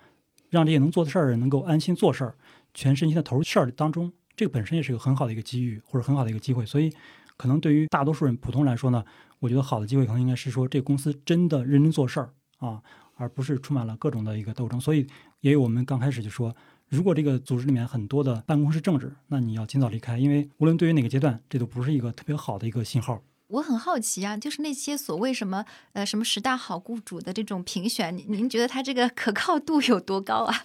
[0.50, 2.36] 让这些能做的事儿的人能够安心做事儿，
[2.74, 6.64] 全身心的投入事儿当中，这个本身也是一个很好的一个机遇或者很好的一个机会。
[6.66, 6.92] 所以，
[7.36, 9.04] 可能对于大多数人普通来说呢，
[9.40, 12.82] 我觉得好的机会可能应该是说这个公司真的认真做事儿啊，
[13.16, 14.80] 而不是充满了各种的一个斗争。
[14.80, 15.06] 所以，
[15.40, 16.54] 也有我们刚开始就说，
[16.88, 23.22] 如果这个组织里面很多的办公室政治，那你要尽早离开，因为无论对于哪个阶段，这都不是一个特别好的一个信号。
[23.48, 30.64] 我很好奇啊，就是那些所谓什么呃什么十大好雇主的这种评选，您您觉得它这个可靠度有多高啊？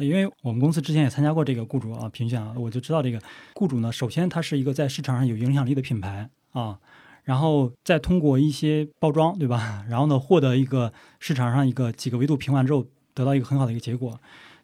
[0.00, 3.20] 呃因为我们公司之前也参加过这个雇主啊评选啊，我就知道这个
[3.54, 6.78] 雇主呢，首先它是一个在市场上有影响力的品牌啊，
[7.24, 9.84] 然后再通过一些包装，对吧？
[9.90, 14.18] 然后呢，获得一个市场上一个几个维度评完之后，得到一个很好的一个结果。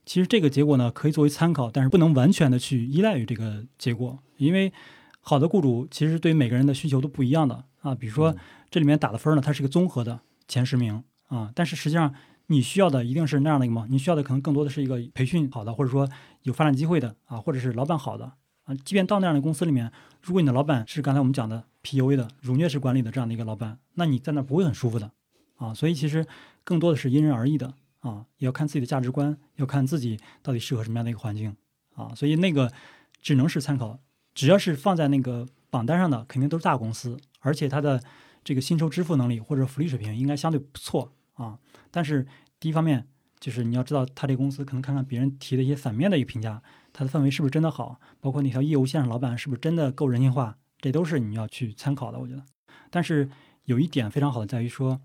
[0.06, 4.72] 其实这个结果呢，可以作为参考，但是不能完全的去依赖于这个结果，因为
[5.20, 7.94] 好的雇主其实对每个人的需求都不一样的啊。
[7.94, 8.34] 比如说
[8.70, 12.14] 这里面打的分呢，它是一个综合的前十名啊，但是实际上
[12.48, 13.86] 你需要的一定是那样的一个吗？
[13.88, 16.08] 你需要的可能更多的是一个培训好的，或者说
[16.42, 18.32] 有发展机会的啊，或者是老板好的
[18.64, 18.74] 啊。
[18.84, 19.90] 即便到那样的公司里面，
[20.22, 25.10] 如果你的老板是刚才我们讲的 PUA 的辱虐式管理的这样的一个老板，那你在那不会很舒服的
[25.56, 25.74] 啊。
[25.74, 26.26] 所以其实
[26.62, 31.56] 更多的是因人而异的啊，也要看自己的价值观，要看自己到底适合什么样的一个环境
[31.94, 32.14] 啊。
[32.14, 32.72] 所以那个
[33.20, 33.98] 只能是参考，
[34.34, 38.00] 只要是放在那个榜单上的，肯定都是大公司，而且它的
[38.44, 41.58] 这个薪酬支付能力或者福利水平应该相对不错啊。
[41.96, 42.26] 但是
[42.60, 43.06] 第一方面
[43.40, 52.18] 就是你要知道，他这个公司可能看看别人提的一些反面的一个评价，它的氛围是不是真的好，包括那条业务线上老板是不是真的够人性化，这都是你要去参考的。
[52.18, 52.44] 我觉得，
[52.90, 53.30] 但是
[53.64, 55.00] 有一点非常好的在于说，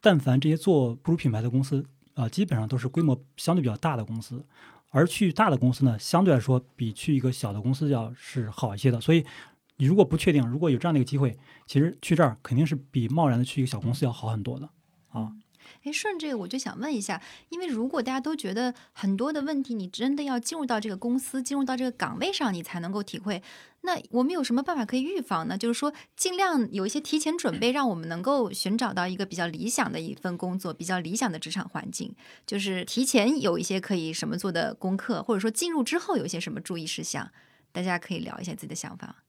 [0.00, 1.84] 但凡这些做不如品牌的公司
[2.14, 4.46] 啊、基本上都是规模相对比较大的公司，
[4.90, 9.00] 而去大的公司呢，相对来说比去一个小的公司要是好一些的。
[9.00, 9.26] 所以，
[9.78, 11.36] 你如果不确定，如果有这样的一个机会，
[11.66, 14.70] 其实去这儿肯定是比贸然的去一个小公司要好很多的
[15.08, 15.32] 啊。
[15.84, 23.42] 哎，顺这个我就想问一下，因为如果大家都觉得很多的问题，你真的要进入到这个公司，进入到这个岗位上，你才能够体会。
[23.82, 25.56] 那我们有什么办法可以预防呢？
[25.56, 32.12] 就是说，尽量有一些提前准备， 让我们能够寻找到一个比较理想的一份工作，比较理想的职场环境。
[32.44, 37.30] 就是提前有一些可以什么做的功课，或者说进入之后有一些什么注意事项，
[37.70, 39.25] 大家可以聊一下自己的想法。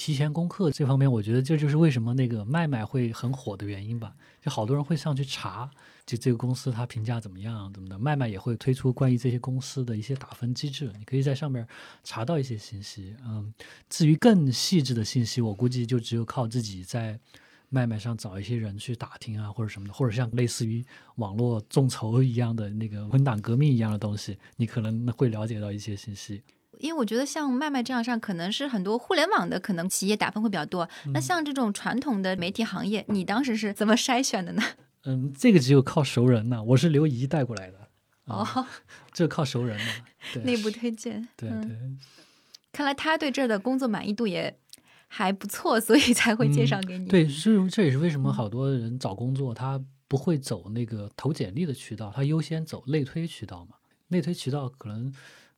[0.00, 4.14] 提前功课这方面，我觉得这就是为什么那个麦麦会很火的原因吧。
[4.40, 5.70] 就好多人会上去查，
[6.06, 7.98] 就这个公司它评价怎么样，怎么的。
[7.98, 11.68] 麦麦也会推出关于这些公司的一些打分机制，你可以在上面
[12.02, 13.14] 查到一些信息。
[13.26, 13.52] 嗯，
[13.90, 17.20] 至于更细致的信息，我估计就只有靠自己在
[17.68, 20.82] 麦麦上找一些人去打听啊，或者什么的，或者像类似于
[21.16, 26.40] 网络众筹一样的那个文档革命一样的东西，你可能会了解到一些信息。
[26.80, 30.88] 因为我觉得像麦麦这样上，可能是很多互联网的可能企业打分会比较多。
[31.12, 34.62] 那像这种传统的媒体行业，你当时是怎么筛选的呢？
[35.04, 37.78] 嗯，这个只有靠熟人呐、我是刘姨带过来的。
[38.26, 38.66] 哦，
[39.12, 39.78] 这靠熟人
[40.44, 41.26] 内部推荐。
[41.36, 41.50] 对
[42.72, 44.56] 看来他对这儿的工作满意度也
[45.08, 47.06] 还不错，所以才会介绍给你。
[47.06, 53.76] 嗯对，是这也是为什么好多人找工作他不会走那个投简历的渠道，他优先走内推渠道嘛。
[54.08, 55.12] 内推渠道可能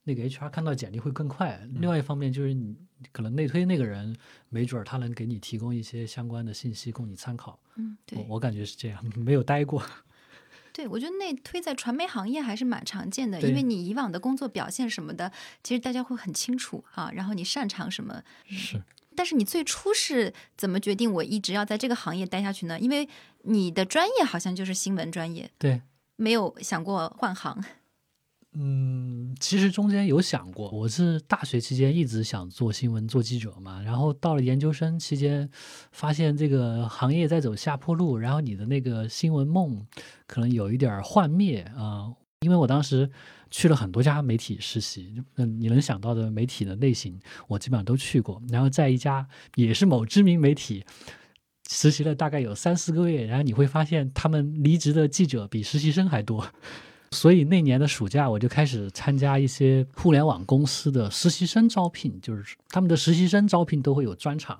[0.05, 1.61] 那个 HR 看到简历会更快。
[1.75, 2.77] 另外一方面就是你
[3.13, 4.17] 可能内推那个人，
[4.49, 7.59] 没准儿他能给你提供一些相关的信息供你参考。
[7.77, 9.83] 嗯，对我我感觉是这样， 没有待过。
[10.73, 15.31] 对，我觉得内推在传媒行业还是蛮常见的，因为你以往的工作表现什么的，
[15.63, 17.11] 其实大家会很清楚啊。
[17.13, 18.83] 然后你擅长什么，是，
[19.15, 22.81] 但是你最初是怎么决定我一直要在这个行业待下去呢？
[22.81, 23.07] 因为
[23.43, 25.83] 你的专业好像就是新闻专业，对。
[26.17, 27.63] 没有想过换行。
[28.55, 35.49] 嗯，其实中间有想过，我是大学期间一直想做新闻、做记者嘛，然后到了研究生期间，
[35.91, 39.87] 发现这个行业在走下坡路，然后你的那个新闻梦
[40.27, 43.11] 可能有一点幻灭啊、因为我当时
[43.51, 50.85] 去了很多家媒体实习，嗯，你能想到的媒体的类型，我基本上都去过，然后在一家也是某知名媒体。
[51.71, 56.47] 实习了大概有三四个月，然后你会发现他们离职的记者比实习生还多，
[57.13, 64.59] 所以那年的暑假，我就开始参加一些互联网公司的实习生招聘，就是他们的实习生招聘都会有专场，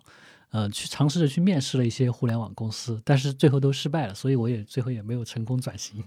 [0.51, 6.05] 呃，去尝试着去面试了一些互联网公司，但是最后都失败了，所以我也最后也没有成功转型。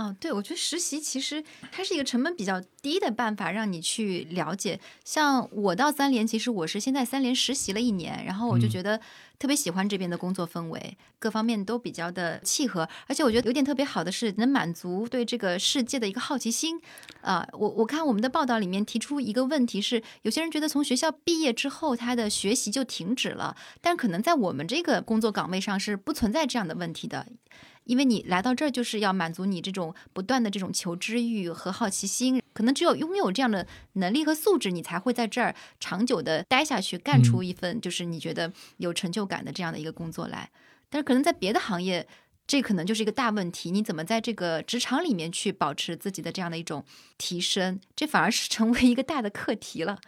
[0.00, 4.80] 哦，对，我觉得实习其实它是一个成本比较低的办法，让你去了解。
[5.04, 8.98] 像我到三联，其实我是先在三联实习了一年，然后我就嗯觉得
[9.38, 16.80] 特别喜欢这边的工作氛围，各方面都比较的契合，而且我觉得有点特别好的是能满足对这个世界的一个好奇心。
[17.20, 27.26] 啊、我我看我们的报道里面提出一个问题是，有些人觉得从学校毕业之后他的学习就停止了，但可能在我们这个工作岗位上是不存在这样的问题的。
[27.90, 40.48] 因为你来到这儿就是要满足你这种不断的这种求知欲和好奇心，可能只有拥有这样的能力和素质，你才会在这儿长久的待下去，干出一份就是你觉得有成就感的这样的一个工作来。
[40.88, 42.06] 但是可能在别的行业，
[42.46, 46.84] 这可能就是一个大问题，你怎么在这个职场里面去保持自己的这样的一种
[47.18, 49.98] 提升，这反而是成为一个大的课题了。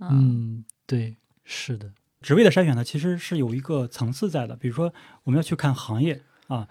[0.00, 4.54] 嗯嗯，对，是的，职位的筛选呢，其实是有一个层次在的。
[4.54, 4.92] 比如说，
[5.24, 6.68] 我们要去看行业啊，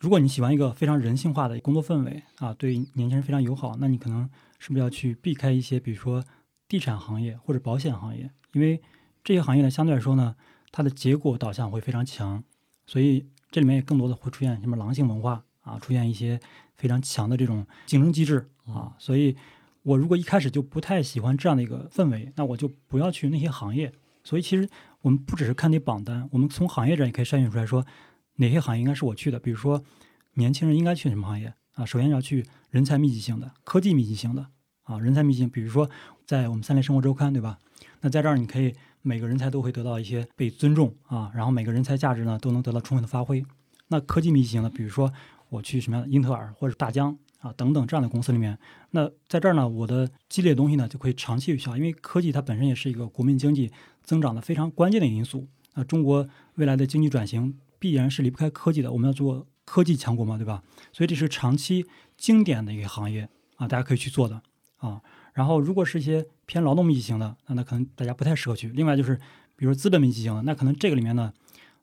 [0.00, 4.28] 如果你喜欢一个非常人性化的工作氛围啊，对年轻人非常友好，那你可能
[4.58, 6.22] 是不是要去避开一些，比如说
[6.68, 8.82] 地产行业或者保险行业，因为
[9.22, 10.36] 这些行业呢，相对来说呢，
[10.70, 12.42] 它的结果导向会非常强，
[12.86, 16.38] 所以这里面也更多的会出现什么狼性文化啊，出现一些
[16.76, 19.34] 非常强的这种竞争机制啊，所以
[19.82, 23.92] 我如果一开始就不太喜欢这样的一个氛围，那我就不要去那些行业。
[24.26, 24.68] 所以其实
[25.02, 27.86] 我们不只是看那榜单，我们从行业这也可以筛选出来说
[28.36, 29.38] 哪些行业应该是我去的。
[29.38, 29.82] 比如说
[30.34, 31.84] 年轻人应该去什么行业啊？
[31.84, 34.46] 首先要去人才密集型的、科技密集型的
[34.82, 35.50] 啊，人才密集型。
[35.50, 35.88] 比如说
[36.26, 37.58] 在我们三联生活周刊，对吧？
[38.00, 43.44] 那在这儿你可以每个人才都会得到一些被尊重啊，然后每个人才价值呢都能得到充分的发挥。
[43.88, 45.12] 那科技密集型的，比如说
[45.48, 48.58] 我去什么样的英特尔或者大疆啊等等这样的公司里面，
[48.90, 53.70] 那在这儿呢，我的积累的东西呢就可以长期有效，因为科技它本身也是一个国民经济
[54.02, 55.46] 增长的非常关键的因素。
[55.74, 60.62] 那中国未来的经济转型必然是离不开科技的，我们要做科技强国嘛，对吧？
[60.90, 61.84] 所以这是长期
[62.16, 64.40] 经典的一个行业啊，大家可以去做的
[64.78, 65.02] 啊。
[65.34, 68.70] 然后如果是一些偏劳动密集型的，那那可能大家不太适合去。
[68.70, 69.20] 另外就是，
[69.54, 71.30] 比如资本密集型的，那可能这个里面呢，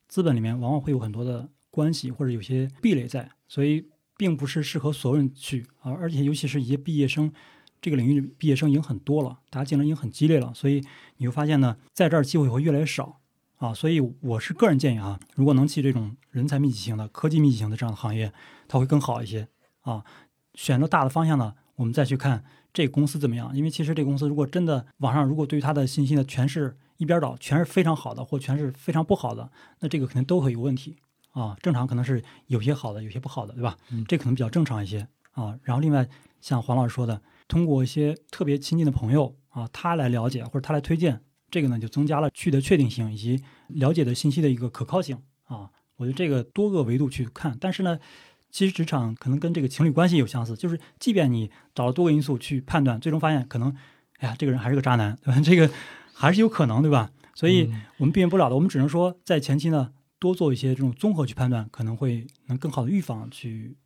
[0.08, 3.86] 资本里面往往会有很多的关系或者有些壁垒在，所以
[4.18, 5.92] 并不是适合所有人去啊。
[5.92, 7.32] 而且尤其是一些毕业生，
[7.80, 10.84] 这个领域毕业生已经很多了，大家竞争已经很激烈了，所以
[11.18, 13.21] 你会发现呢，在这儿机会会越来越少
[13.62, 13.74] 啊。
[13.74, 18.34] 所以我是个人建议啊，如果能去这种人才密集型的、科技密集型的这样的行业，
[18.68, 19.48] 它会更好一些
[19.82, 20.04] 啊。
[20.56, 22.44] 选择大的方向呢，我们再去看
[22.74, 23.56] 这个公司怎么样。
[23.56, 29.50] 因为其实这个公司如果真的网上如果对于它的信息呢全是一边倒，全是非常好的，或全是非常不好的，
[29.80, 30.98] 那这个肯定都会有问题
[31.32, 31.56] 啊。
[31.62, 33.78] 正常可能是有些好的，有些不好的，对吧？
[33.92, 35.58] 嗯这可能比较正常一些啊。
[35.64, 36.08] 然后另外
[36.42, 41.22] 像黄老师说的，通过一些特别亲近的朋友啊，他来了解或者他来推荐，
[41.52, 45.70] 这个呢就增加了去的确定性以及了解的信息的一个可靠性啊。
[45.98, 48.00] 我觉得这个多个维度去看，但是呢。
[48.54, 53.74] 其实职场可能跟这个情侣关系有相似，就是即便你找了多个因素去判断，最终发现可能，
[54.18, 55.40] 哎呀，这个人还是个渣男，对吧？
[55.40, 55.72] 这个
[56.14, 57.14] 还是有可能，对吧？
[57.34, 63.78] 所以嗯我们避免不了的，我们只能说在前期呢多做一些这种综合去判断，可能会能更好的预防去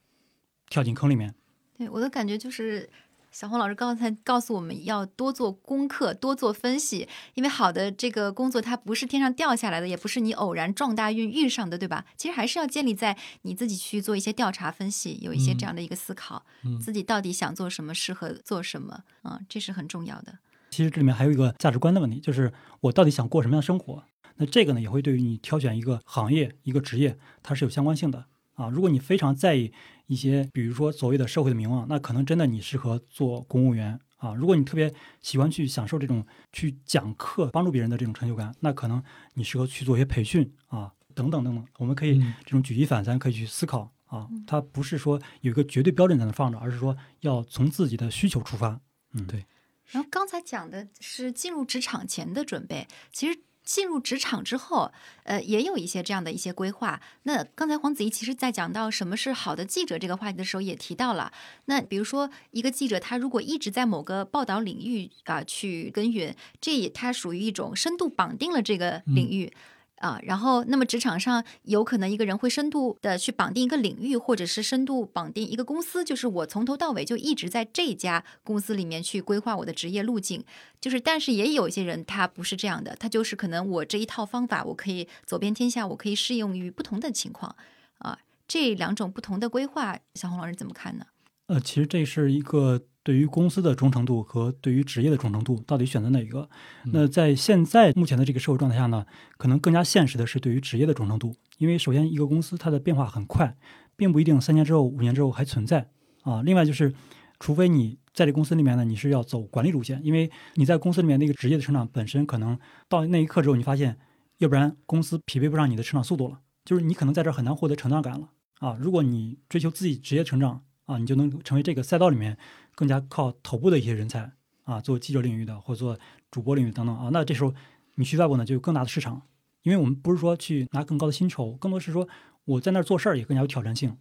[0.68, 1.36] 跳进坑里面。
[1.78, 2.90] 对我的感觉就是，
[3.36, 12.06] 小红老师刚才告诉我们要多做功课，多做分析，因为好的这个工作它不是天上掉下来的，也不是你偶然撞大运遇上的，对吧？
[12.16, 20.40] 其实还是要建立在你自己去做一些调查分析，有一些这样的一个思考，嗯自己到底想做什么，适合做什么，啊、这是很重要的。
[20.70, 24.06] 其实这里面还有一个价值观的问题，就是我到底想过什么样的生活？
[24.38, 28.70] 那这个呢，也会对于你挑选一个行业、一个职业，它是有相关性的啊。
[28.70, 29.74] 如果你非常在意
[30.08, 34.34] 一些，比如说所谓的社会的名望，那可能真的你适合做公务员啊。
[34.34, 39.04] 如果你特别喜欢去享受这种去讲课、帮助别人的这种成就感，那可能
[39.34, 41.66] 你适合去做一些培训啊，等等等等。
[41.80, 44.28] 我们可以嗯这种举一反三，可以去思考啊。
[44.46, 48.80] 它不是说有一个绝对标准在那放着，而是说要从自己的需求出发。
[49.14, 49.46] 嗯，对
[49.88, 54.92] 然后刚才讲的是进入职场前的准备，其实进入职场之后，
[55.24, 57.02] 呃，也有一些这样的一些规划。
[57.24, 61.34] 那刚才黄子怡其实在讲到什么是好的记者这个话题的时候，也提到了。
[61.66, 69.52] 那比如说，一个记者他如果一直在某个报道领域啊、去耕耘，这也它属于一种深度绑定了这个领域。
[69.98, 80.44] 啊，然后，那么职场上有可能一个人会深度的去绑定一个领域，或者是深度绑定一个公司，就是我从头到尾就一直在这家公司里面去规划我的职业路径。
[80.82, 87.56] 就是，但是也有一些人他不是这样的，他就是可能我这一套方法我可以走遍天下，我可以适用于不同的情况
[88.00, 88.20] 啊。
[88.48, 91.06] 这两种不同的规划，小红老师怎么看呢？
[91.48, 96.50] 呃，其实这是一个对于公司的忠诚度和对于职业的忠诚度，到底选择哪一个？
[96.86, 99.06] 那在现在目前的这个社会状态下呢，
[99.38, 103.56] 可能更加现实的是对于职业的忠诚度，因为首先一个公司它的变化很快，
[103.96, 105.88] 并不一定三年之后、五年之后还存在
[106.24, 106.42] 啊。
[106.42, 106.96] 另外就是，
[107.40, 112.58] 除非你在这公司里面呢，你是要走管理路线，因为你在公司里面那个职业的成长本身可能
[112.90, 114.00] 到那一刻之后，你发现，
[114.40, 118.30] 要不然公司匹配不上你的成长速度了，就是你可能在这儿很难获得成长感了
[118.62, 118.76] 啊。
[118.80, 122.38] 如果你追求自己职业成长，啊，你就能成为这个赛道里面
[122.74, 124.32] 更加靠头部的一些人才
[124.64, 126.00] 啊，做记者领域的或者做
[126.32, 127.10] 主播领域等等啊。
[127.12, 127.54] 那这时候
[127.96, 129.22] 你去外部呢，就有更大的市场，
[129.64, 132.08] 因为我们不是说去拿更高的薪酬，更多是说
[132.46, 133.98] 我在那儿做事儿也更加有挑战性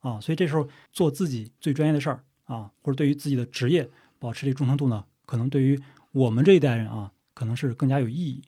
[0.00, 0.20] 啊。
[0.20, 5.80] 所以这时候做自己最专业的事儿啊，或者对于自己的职业保持这忠诚度呢，可能对于
[6.12, 8.42] 我们这一代人啊，可能是更加有意义。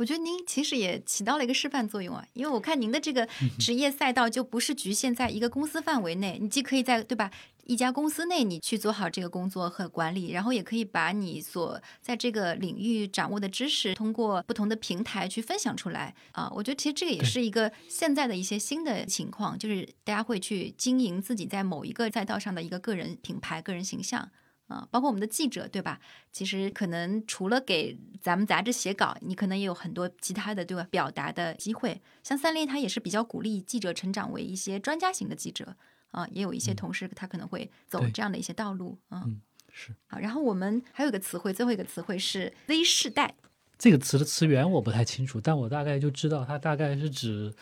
[0.00, 3.28] 我觉得您其实也起到了一个示范作用啊，因为我看您的这个
[3.58, 7.30] 职业赛道就不是局限在一个公司范围内，你既可以在对吧
[7.64, 16.50] 一家公司内你去做好这个工作和管理，然后也可以把你所在这个领域掌握的知识通过不同的平台去分享出来啊。
[16.54, 24.30] 我觉得其实这个也是一个现在的一些新的情况，就是大家会去经营自己在某一个赛道上的一个个人品牌、个人形象。
[24.70, 26.00] 啊，包括我们的记者，对吧？
[26.32, 32.00] 其实可能除了给咱们杂志写稿，你可能也有很多其他的对吧表达的机会。
[32.22, 35.76] 像三联，它也是比较鼓励记者成长为一些专家型的记者
[36.12, 39.24] 啊，也有一些同事他可能会走这样的一些道路啊。
[39.26, 39.42] 嗯
[39.72, 43.36] 是好，然后我们还有一个词汇，最后一个词汇是 Z 世代。
[43.78, 47.54] 这个词的词源我不太清楚，但我大概就知道它大概是指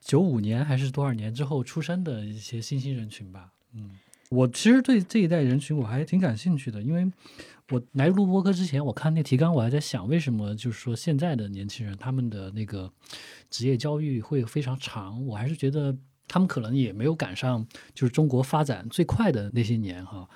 [0.00, 3.52] 九五年还是多少年之后出生的一些新兴人群吧。
[3.74, 3.98] 嗯，
[4.30, 7.10] 我其实对这一代人群我还挺感兴趣的，因为
[7.70, 12.92] 我来录播客之前，我看那提纲，我还在想，为什么就是说现在的年轻人他们的那个
[13.50, 15.24] 职业教育会非常长？
[15.26, 15.96] 我还是觉得
[16.26, 20.28] 他们可能也没有赶上就是中国发展最快的那些年哈。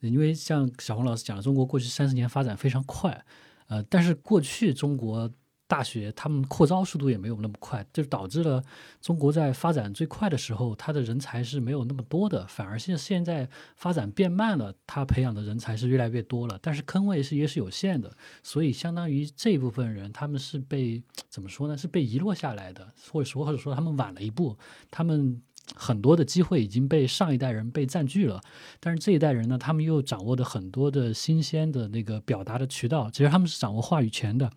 [0.00, 3.24] 因为像小红老师讲的，中国过去三十年发展非常快，
[3.66, 5.28] 呃，但是过去中国
[5.66, 8.62] 大学他们扩招速度也没有那么快，就导致了
[9.00, 21.76] 中国在发展最快的时候，他的人才是没有那么多的，反而是现在发展变慢了，他培养的人才是越来越多了，但是坑位是也是有限的，所以相当于这一部分人他们是被怎么说呢？
[21.76, 24.56] 是被遗落下来的，或者说或者说他们晚了一步，
[24.90, 25.42] 他们。
[25.74, 28.40] 很多的机会已经被上一代人被占据了，
[28.78, 34.48] 但是这一代人呢，他们又掌握的很多的新鲜的那个表达的渠道，其实他们是掌握话语权的，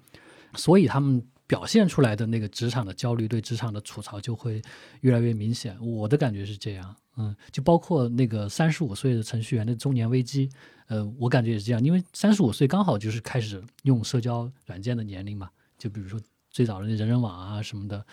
[0.56, 4.62] 所以他们表现出来的那个职场的焦虑，对职场的吐槽就会
[5.02, 5.78] 越来越明显。
[5.80, 10.50] 我的感觉是这样，嗯，就包括那个三十五岁的程序员的中年危机，
[10.88, 16.20] 呃，我感觉也是这样，因为三十五岁刚好就是开始用社交软件的年龄嘛，就比如说
[16.50, 18.06] 最早的那人人网啊什么的，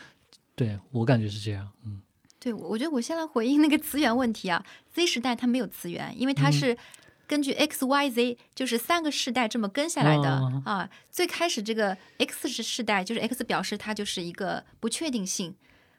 [0.55, 2.01] 对我感觉是这样，嗯。
[2.39, 4.65] 对，我我觉得我先来回应那个词源问题啊。
[4.93, 6.77] Z 时代它没有词源，因为它是
[7.27, 10.91] 根据 X、Y、Z 就是三个世代这么跟下来的、哦啊。
[11.11, 15.55] 最开始这个 X 是世代，就是 X 表示它就是一个不确定性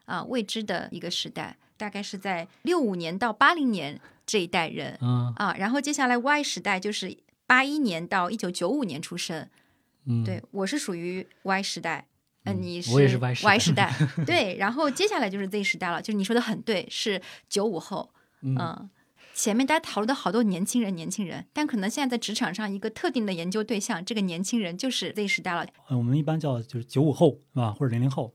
[0.05, 5.53] 啊、未知的一个时代，大概是在六五年到八零年这一代人嗯啊。
[5.57, 9.47] 然后接下来 Y 时代就是八一年到一九九五年出生，
[10.05, 12.07] 嗯，对我是属于 Y 时代，
[12.45, 13.93] 呃，嗯你是 Y 时代 Y 时代，
[14.25, 18.09] 对，然后接下来就是 Z 时代了，就是你说的很对，是九五后，
[18.41, 18.89] 嗯嗯，
[19.37, 25.63] 前面大家讨论的好多年轻人，年轻人，但可能现在在职场上一个特定的研究对象，这个年轻人就是 Z 时代了。
[25.89, 27.71] 呃，我们一般叫就是九五后，是吧？
[27.71, 28.33] 或者零零后，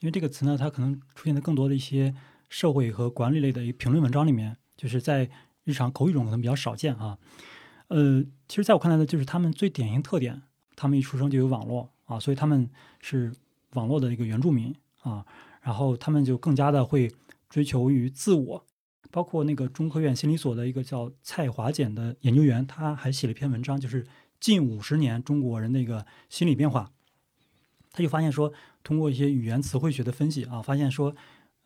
[0.00, 2.14] 因为这个词呢，它可能出现在更多的一些
[2.50, 5.30] 社会和管理类的一评论文章里面，就是在
[5.64, 7.16] 日常口语中可能比较少见啊。
[7.88, 10.42] 呃，其实在我看来呢，就是他们最典型特点，
[10.76, 12.68] 他们一出生就有网络啊，所以他们
[13.00, 13.32] 是
[13.72, 15.24] 网络的一个原住民啊，
[15.62, 17.10] 然后他们就更加的会
[17.48, 18.66] 追求于自我。
[19.10, 24.06] 包括那个中科院心理所的一个叫蔡华简的研究员，他还写了一篇文章，就是
[24.40, 26.90] 近五十年中国人的一个心理变化。
[27.90, 28.50] 他就发现说，
[28.82, 31.14] 通过一些语言词汇学的分析啊，发现说，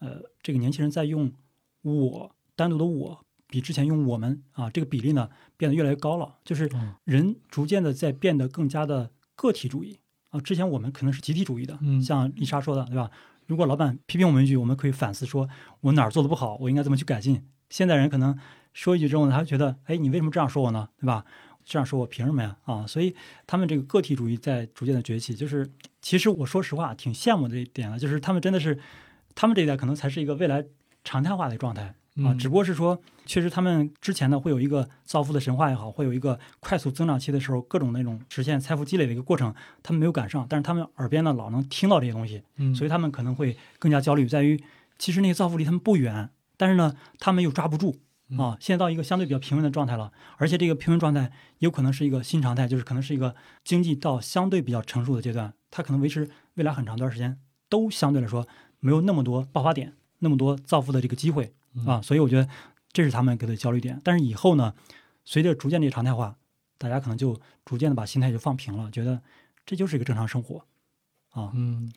[0.01, 1.33] 呃，这个年轻人在用
[1.83, 6.69] “我”单独的“我”比之前用“我们”啊这个比例呢变得越来越高了，就是
[7.05, 10.41] 人逐渐的在变得更加的个体主义啊。
[10.41, 13.09] 之前我们可能是集体主义的，像丽莎说的，对吧？
[13.47, 15.49] 如果老板批评我们一句，我们可以反思说，
[15.81, 17.47] 我哪儿做的不好，我应该怎么去改进。
[17.71, 18.39] 现在人可能
[18.73, 20.89] 说一句之后，他觉得，哎，你为什么这样说我呢？
[21.01, 21.25] 对吧？
[21.65, 22.57] 这样说我凭什么呀？
[22.65, 23.15] 啊，所以
[23.47, 25.35] 他们这个个体主义在逐渐的崛起。
[25.35, 25.69] 就是
[26.01, 28.79] 其实我说实话，挺羡慕这一点的，就是他们真的是，
[29.35, 30.65] 他们这一代可能才是一个未来
[31.03, 31.95] 常态化的状态。
[32.25, 40.47] 啊，只不过是说，确实他们之前呢会有一个造富的神话也好，会有一个快速增长期的时候，各种那种实现财富积累的一个过程，他们没有赶上。
[40.49, 44.59] 但是他们耳边呢老能听到这些东西，嗯，所以他们可能会更加焦虑，在于
[44.99, 47.99] 其实那些造富离他们不远，但是呢他们又抓不住
[48.39, 48.57] 啊。
[48.61, 57.39] 现在到一个相对比较平稳的状态了，而且这个平稳状态有可能是一个新常态，就是可能是一个经济到相对比较成熟的阶段，它可能维持未来很长一段时间
[57.69, 58.49] 都相对来说
[58.81, 61.53] 没有那么多爆发点，那么多造富的这个机会
[61.85, 62.01] 啊。
[62.01, 62.49] 所以我觉得。
[62.93, 64.75] 这是他们给的焦虑点，但是以后呢，
[65.23, 66.35] 随着逐渐的常态化，
[66.79, 69.21] 大家可能就逐渐的把心态就放平了，觉得
[69.67, 70.65] 这就是一个正常生活，
[71.33, 71.93] 啊，嗯，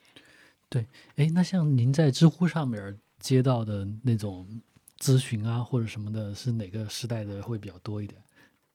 [0.68, 4.60] 对，哎，那像您在知乎上面接到的那种
[4.98, 8.20] 咨询啊，或者什么的，是哪个时代的会比较多一点？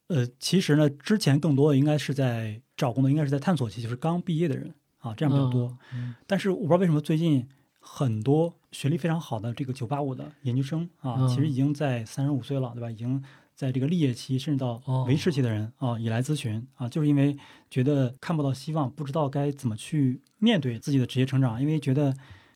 [0.08, 5.78] 呃，其实呢，之前更多的应该是在找工作，应该是在探索期，就是刚毕业的人啊，这样比较多。
[6.26, 7.47] 但是我不知道为什么最近。
[7.88, 12.89] 很多学历非常好的这个九八五的研究生啊，其实已经在三十五岁了，对吧？
[12.89, 13.23] 已经
[13.53, 17.38] 在这个立业期甚至到维持期的人啊，也来咨询啊，就是因为
[17.69, 22.13] 觉得看不到希望，不知道该怎么去面对自己的职业成长，因为觉得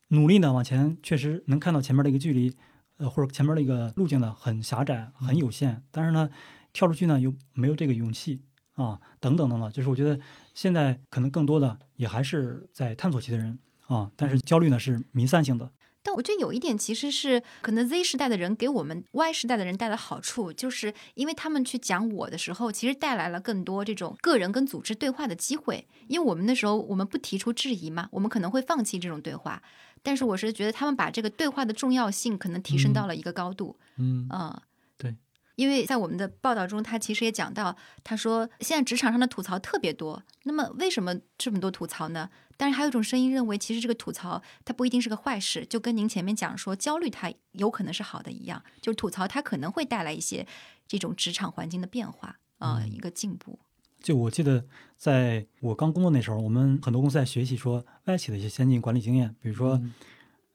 [0.08, 2.52] 努力呢往前确实能看到前面的一个距离，
[2.98, 6.28] 呃，或者前面的一个路径呢很狭窄、很有限，但是呢
[6.72, 8.42] 跳出去呢又没有这个勇气
[8.74, 10.20] 啊，等等等等，就是我觉得
[10.52, 13.58] 现在可能更多的也还是在探索期的人。
[13.90, 15.70] 啊，但是焦虑呢是弥散性的。
[16.02, 25.86] 但我觉得有一点其实是可能 Z 时代的人给我们 Y 时代的人带来好处，就是因为他们去讲我的时候，其实带来了更多这种个人跟组织对话的机会。
[26.08, 29.62] 因为我们那时候我们不提出质疑嘛，我们可能会放弃这种对话。
[30.02, 33.78] 但是我是觉得他们把这个对话的重要性可能提升到了一个高度。
[33.98, 34.62] 嗯啊，
[34.96, 35.14] 对。
[35.56, 40.22] 因为在我们的报道中，他其实也讲到，他说现在职场上的吐槽特别多。
[40.44, 42.30] 那么为什么这么多吐槽呢？
[42.60, 50.46] 但是还有一种声音认为，其实这个吐槽它不一定是个坏事，就跟您前面讲说焦虑它有可能是好的一样，就是吐槽它可能会带来一些
[50.86, 53.58] 这种职场环境的变化啊，一个进步。
[54.02, 54.62] 就我记得，
[54.98, 59.80] 在我刚工作那时候，我们很多公司在学习说外企的一些先进管理经验，比如说，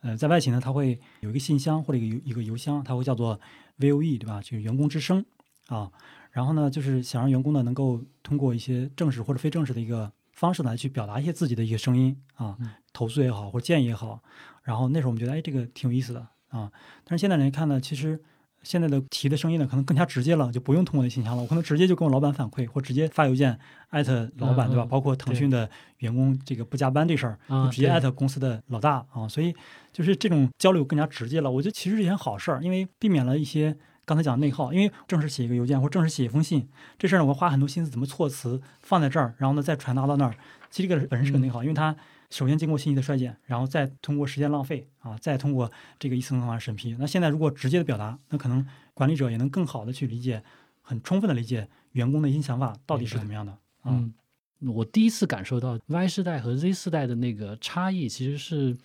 [0.01, 3.41] 呃，在外企呢，它会有一个信箱或者一个一个邮箱，它会叫做
[3.79, 4.39] VOE，对吧？
[4.43, 5.25] 就是员工之声
[5.69, 5.91] 啊。
[6.29, 10.13] 然后呢，就是想让员工呢能够通过一些正式或者非正式的一个。
[10.35, 12.55] 方式来去表达一些自己的一些声音啊，
[12.93, 14.21] 投诉也好或者建议也好，
[14.63, 16.69] 然后那时候我们觉得哎这个挺有意思的啊，
[17.03, 18.21] 但是现在来看呢，其实
[18.61, 23.57] 现在的提的声音呢可能更加直接了，就不用通过那信箱了，我可能直接就跟我老板反馈或直接发邮件
[23.89, 24.85] 艾特老板对吧？
[24.85, 25.69] 包括腾讯的
[25.99, 27.39] 员工这个不加班这事儿，
[27.71, 29.55] 直接艾特公司的老大啊，所以
[29.93, 31.49] 就是这种交流更加直接了。
[31.49, 33.77] 我觉得其实是一件好事儿，因为避免了一些。
[34.05, 40.35] 刚才讲内耗，因为正式写一个邮件或正式写一封信，这事儿呢，我花很多心思怎么措辞放在这儿，然后呢再传达到那儿。
[40.69, 41.95] 其实这个本身是个内耗，因为它
[42.29, 46.95] 首先经过信息的衰减，然后再通过时间浪费啊，再通过这个一层层的审批。
[46.99, 50.43] 那现在如果直接的表达，那可能管理者也能更好的去理解，
[50.81, 53.57] 很充分的理解员工的一些想法到底是怎么样的。
[53.85, 54.13] 嗯，
[54.59, 58.77] 我第一次感受到 Y 世代和 Z 世代的那个差异，其实是。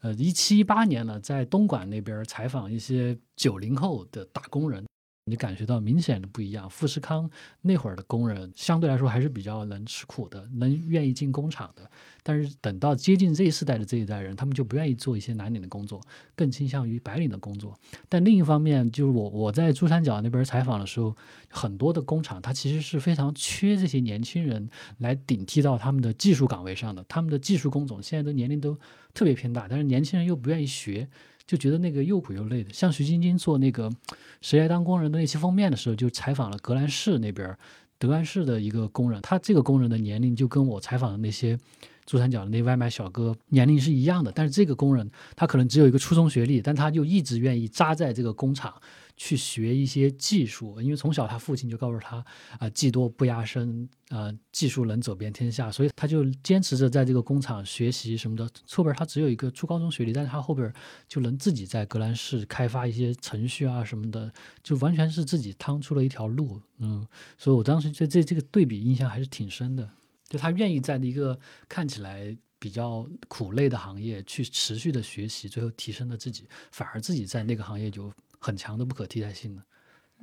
[0.00, 4.86] 呃，一七一八年呢，在东莞那边采访一些九零后的打工人，
[5.28, 6.68] 你感觉到明显的不一样。
[6.68, 7.30] 富士康
[7.62, 11.90] 那会儿的工人相对来说还是比较能吃苦的，能愿意进工厂的。
[12.22, 16.00] 但是等到接近 Z 世代的这一代人，他们就不愿意做一些蓝领的工作，
[16.34, 17.78] 更倾向于白领的工作。
[18.08, 21.16] 但另一方面，就是我我在珠三角那边采访的时候，
[21.48, 24.68] 很多的工厂它其实是非常缺这些年轻人
[24.98, 27.04] 来顶替到他们的技术岗位上的。
[27.08, 28.78] 他们的技术工种现在的年龄都。
[29.14, 31.08] 特别偏大，但是年轻人又不愿意学，
[31.48, 32.72] 就觉得那个又苦又累的。
[32.72, 33.90] 像徐晶晶做那个
[34.40, 37.58] 《谁来当工人》的那些封面的时候，就采访了格兰仕那边
[37.98, 41.58] 德兰仕的一个工人，他这个工人的年龄就跟我采访的那些。
[42.06, 48.72] 珠三角的那外卖小哥年龄是一样的，但是这个工人他可能只有一个初中学历，但他就一直愿意扎在这个工厂
[49.18, 52.24] 去学一些技术，因为从小他父亲就告诉他
[52.58, 58.48] 啊，技多不压身，啊，技术能走遍天下，所以他就坚持着在这个工厂学习什么的。
[58.70, 60.72] 后边他只有一个初高中学历，但是他后边
[61.08, 66.60] 就能自己在格兰仕开发一些程序啊什么的，就完全是自己趟出了一条路。
[66.78, 67.04] 嗯，
[67.36, 69.90] 所以我当时对这这个对比印象还是挺深的。
[70.28, 71.36] 就他愿意在一个
[71.68, 79.62] 看起来比较苦累的行业去持续的学习，最后提升了自己，反而自己在那个行业就很强的不可替代性的。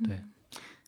[0.04, 0.20] 对，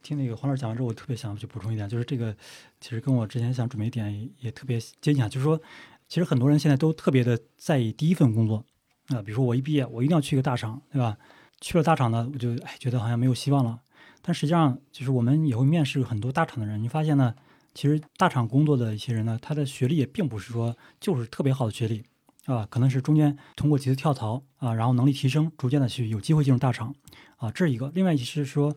[0.02, 2.36] 听那个黄老师讲完之后，我特别想去补充一点，就是这个
[2.80, 5.60] 其实跟我之前想准备一点也特别接近啊，就是说，
[6.08, 8.64] 其实很多人现在都特别的在意第一份工作
[9.08, 11.16] 啊，比如说我一毕业，我一定要去一个大厂，对吧？
[11.60, 13.80] 去了大厂呢，我就哎觉得好像没有希望了。
[14.22, 17.34] 但实际上，就是我们也会面试很多大厂的人，你发现呢？
[17.74, 22.02] 其实大厂工作的一些人呢，他的学历也并不是说就是特别好的学历，
[22.48, 26.94] 啊，可能是中间通过几次跳槽啊，然后能力提升，逐渐的去有机会进入大厂，
[27.36, 27.92] 啊，这是一个。
[27.94, 28.74] 另外一是说，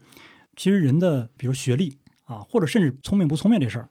[0.57, 3.87] 其实人的比如学历啊，或者甚至聪明不聪明这事儿，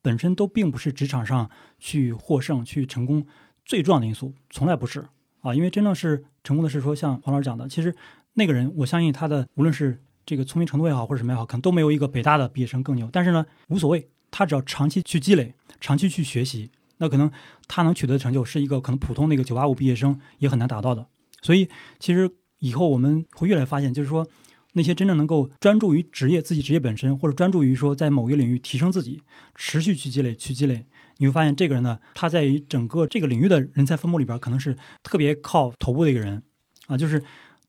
[0.00, 1.50] 本身都并不是职场上
[1.80, 3.26] 去获胜、去成功
[3.64, 5.04] 最重要的因素，从来不是
[5.40, 5.52] 啊。
[5.52, 7.92] 因为真正是成功的是说，像黄老师讲的，其实
[8.34, 13.10] 那个人，我相信他的无论是这个聪明程度也好，或者什么也好，可能都没有一个北大的毕业生更牛。
[13.12, 14.08] 但是呢，无所谓。
[14.28, 17.30] 他只要长期去积累，长期去学习，那可能
[17.68, 21.06] 他能取得的成就是一个可能普通那个九八五毕业生也很难达到的。
[21.42, 21.68] 所以，
[21.98, 24.26] 其实以后我们会越来越发现，就是说
[24.72, 29.22] 那些真正能够专注于职业、自己职业本身，或者专注于说在某一个领域提升自己，
[29.54, 30.86] 持续去积累、去积累，
[31.18, 36.42] 你会发现这个人呢，他在于整个这个领域的人才分布里边，可能是特别靠头部的一个人
[36.86, 37.22] 啊，就是。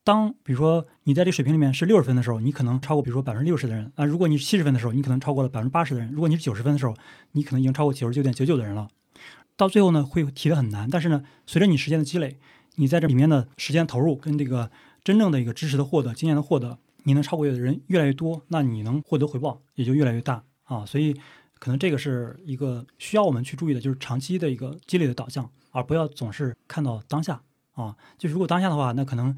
[0.04, 4.06] 当比如说你在这水平里面是六十分的时候，你可能超过比如说百分之六十的人啊。
[4.06, 6.10] 如果你是七十分的时候，你可能超过了百分之八十的人。
[6.12, 6.94] 如果你是九十分的时候，
[7.32, 8.88] 你可能已经超过九十九点九九的人了。
[9.58, 10.88] 到最后呢，会提的很难。
[10.88, 12.38] 但是呢，随着你时间的积累，
[12.76, 14.70] 你在这里面的时间投入跟这个
[15.04, 20.86] 真正的一个知识的获得、经验的获得，你能超过的人越来越多，那你能获得回报也就越来越大啊。
[20.86, 21.12] 所以
[21.58, 27.42] 可能这个是一个需要我们去注意的，就是长期的一个积累的导向，而不要总是看到当下
[27.74, 27.94] 啊。
[28.16, 29.36] 就是如果当下的话，那可能。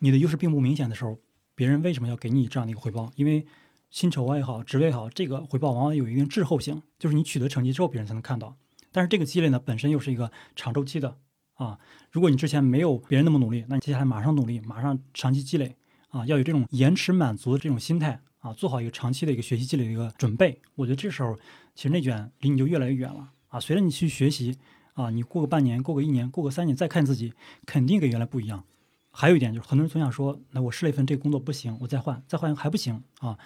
[0.00, 1.18] 你的优势并不明显的时候，
[1.54, 3.10] 别人为什么要给你这样的一个回报？
[3.16, 3.46] 因为
[3.88, 8.54] 薪酬啊也好，职位也好，这个回报往往有一定滞后性，就是你取得成绩之后，别人才能看到。
[8.96, 11.18] 但是这个积累呢，本身又是一个长周期的
[11.52, 11.78] 啊。
[12.10, 15.76] 如果你之前没有别人那么努力，那你接下来马上努力，马上长期积累
[16.08, 20.62] 啊，要有这种延迟满足的这种心态啊，做好一个长期的一个学习积累的一个准备。
[20.76, 21.38] 我觉得这时候
[21.74, 23.60] 其实内卷离你就越来越远了啊。
[23.60, 24.56] 随着你去学习
[24.94, 27.34] 啊，你过个半年，过个一年，过个三年，再看自己，
[27.66, 28.64] 肯定跟原来不一样。
[29.10, 33.38] 还有一点就是，很多人总想说，那我试了一份这个工作不行，我再换，再换还不行啊，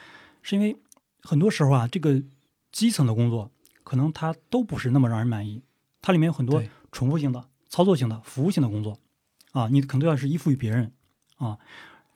[0.42, 0.76] 是因为
[1.22, 2.22] 很多时候啊，这个
[2.70, 3.50] 基层的工作
[3.90, 5.64] 可能它都不是那么让人满意，
[6.00, 6.62] 它里面有很多
[6.92, 9.00] 重复性的、操作性的、服务性的工作
[9.50, 10.92] 啊，你可能都要是依附于别人
[11.38, 11.58] 啊，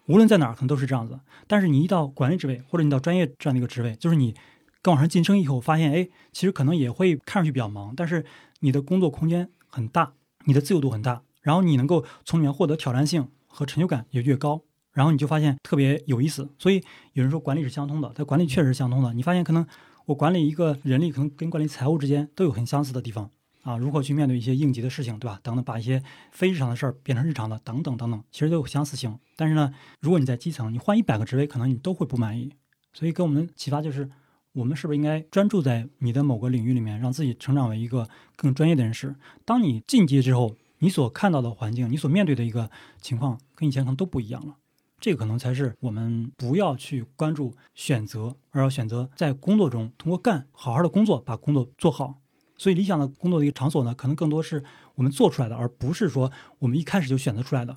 [0.07, 1.19] 无论在哪儿可能都是这样子。
[1.49, 4.37] 但是你一到管理职位或者你到专业这样的一个职位，就是你
[4.83, 8.25] 跟往上晋升以后，发现哎，其实可能也会看上去比较忙，但是
[8.61, 10.13] 你的工作空间很大，
[10.45, 13.29] 你的自由度很大，然后你能够从里面获得挑战性。
[13.57, 16.51] 和成就感也越高，然后你就发现特别有意思。
[16.59, 19.15] 所以有人说管理是相通的，它管理确实是相通的。
[19.15, 19.65] 你发现可能
[20.07, 23.31] 我管理一个人力，可能跟管理财务之间都有很相似的地方
[23.63, 23.77] 啊。
[23.77, 25.41] 如何去面对一些应急的事情，对吧？
[25.43, 29.19] 等等，把一些非日常的事儿变成日常的，等等等等，其实都有相似性。
[29.37, 32.53] 但是呢，如果你在基层，你换一百个职位，可能你都会不满意。
[32.93, 34.11] 所以给我们启发就是，
[34.53, 39.17] 我们是不是应该专注在你的某个领域里面，让自己成长为一个更专业的人士？
[39.45, 40.57] 当你进阶之后。
[40.79, 44.57] 你所看到的环境，你所面对的一个情况，跟以前可能都不一样了。
[45.05, 52.23] 这个可能才是我们不要去关注选择，而要选择在工作中通过干好好的工作，把工作做好。
[52.57, 54.65] 所以理想的工作的一个场所呢，可能更多是
[54.95, 57.77] 我们做出来的，而不是说我们一开始就选择出来的。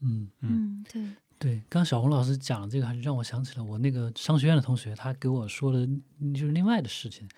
[0.00, 1.04] 嗯嗯，对
[1.38, 1.62] 对。
[1.68, 5.86] 刚小红老师讲的这个，还是让我想起了我那个商学院的同学，他给我说的，
[6.34, 7.28] 就是另外的事情。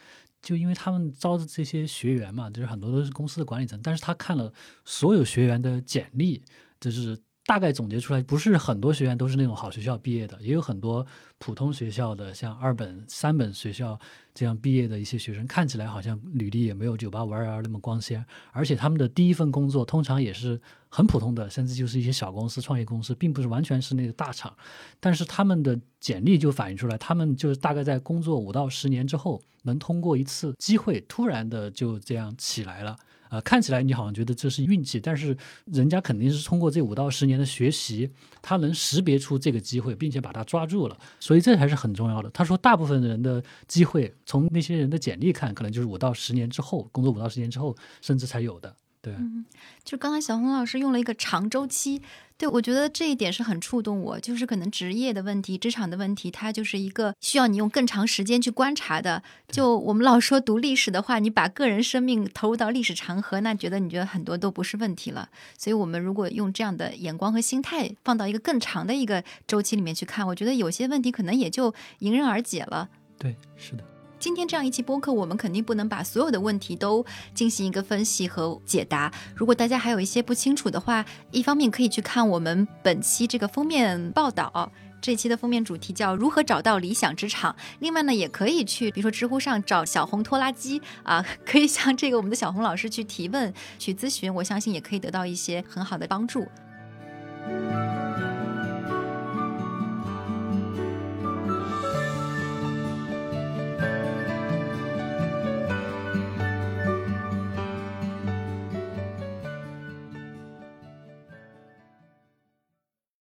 [0.41, 4.51] 就因为他们招的这些学员嘛，就是很多都是公司的管理层，但是他看了
[4.87, 6.43] 所有学员的简历，
[6.81, 11.05] 就是大概总结出来，不是很多学员都是那种好学校毕业的，也有很多
[11.39, 13.99] 普通学校的，像二本、三本学校
[14.33, 24.57] 这样毕业的一些学生，看起来好像履历也没有九八五二幺那么光鲜，而且他们的第一份工作通常也是很普通的，甚至就是一些小公司、创业公司，并不是完全是那个大厂，
[25.01, 29.43] 但是他们的简历就反映出来，他们就是大概在工作五到十年之后。
[29.65, 32.97] 能通过一次机会突然的就这样起来了
[33.33, 35.35] 啊，看起来你好像觉得这是运气，但是
[35.65, 38.11] 人家肯定是通过这五到十年的学习，
[38.43, 42.29] 他能识别出这个机会，并且把它抓住了，所以这还是很重要的。
[42.29, 48.77] 他说，大部分人的机会，从那些人的简历看，可能就是五到十年之后，工作五到十年之后，甚至才有的。
[49.03, 49.45] 对，嗯，
[49.83, 52.01] 就刚才小红老师用了一个长周期，
[52.39, 59.21] 对我觉得这一点是很触动我，就是可能职业的问题、职场的问题，它就是一个需要你用更长时间去观察的。
[59.49, 65.29] 就我们老说读历史的话，你把个人生命投入到历史长河，那觉得你觉得很多都不是问题了。
[65.59, 72.89] 所以，我们如果用这样的眼光和心态放到一个更长的一个周期里面去看，我觉得有些问题可能也就迎刃而解了。
[73.19, 73.85] 对，是的。
[74.23, 77.05] 今天这样一期播客，我们肯定不能把所有的问题都
[77.35, 79.13] 进行一个分析和解答。
[79.35, 84.71] 如果大家还有一些不清楚的话，一方面可以去看我们本期这个封面报道，
[85.01, 87.57] 这期的封面主题叫“如何找到理想职场”。
[87.81, 96.47] 另外呢，也可以去比如说知乎上找小红拖拉机啊，可以向这个我们的小红老师去提问、去咨询，我相信也可以得到一些很好的帮助。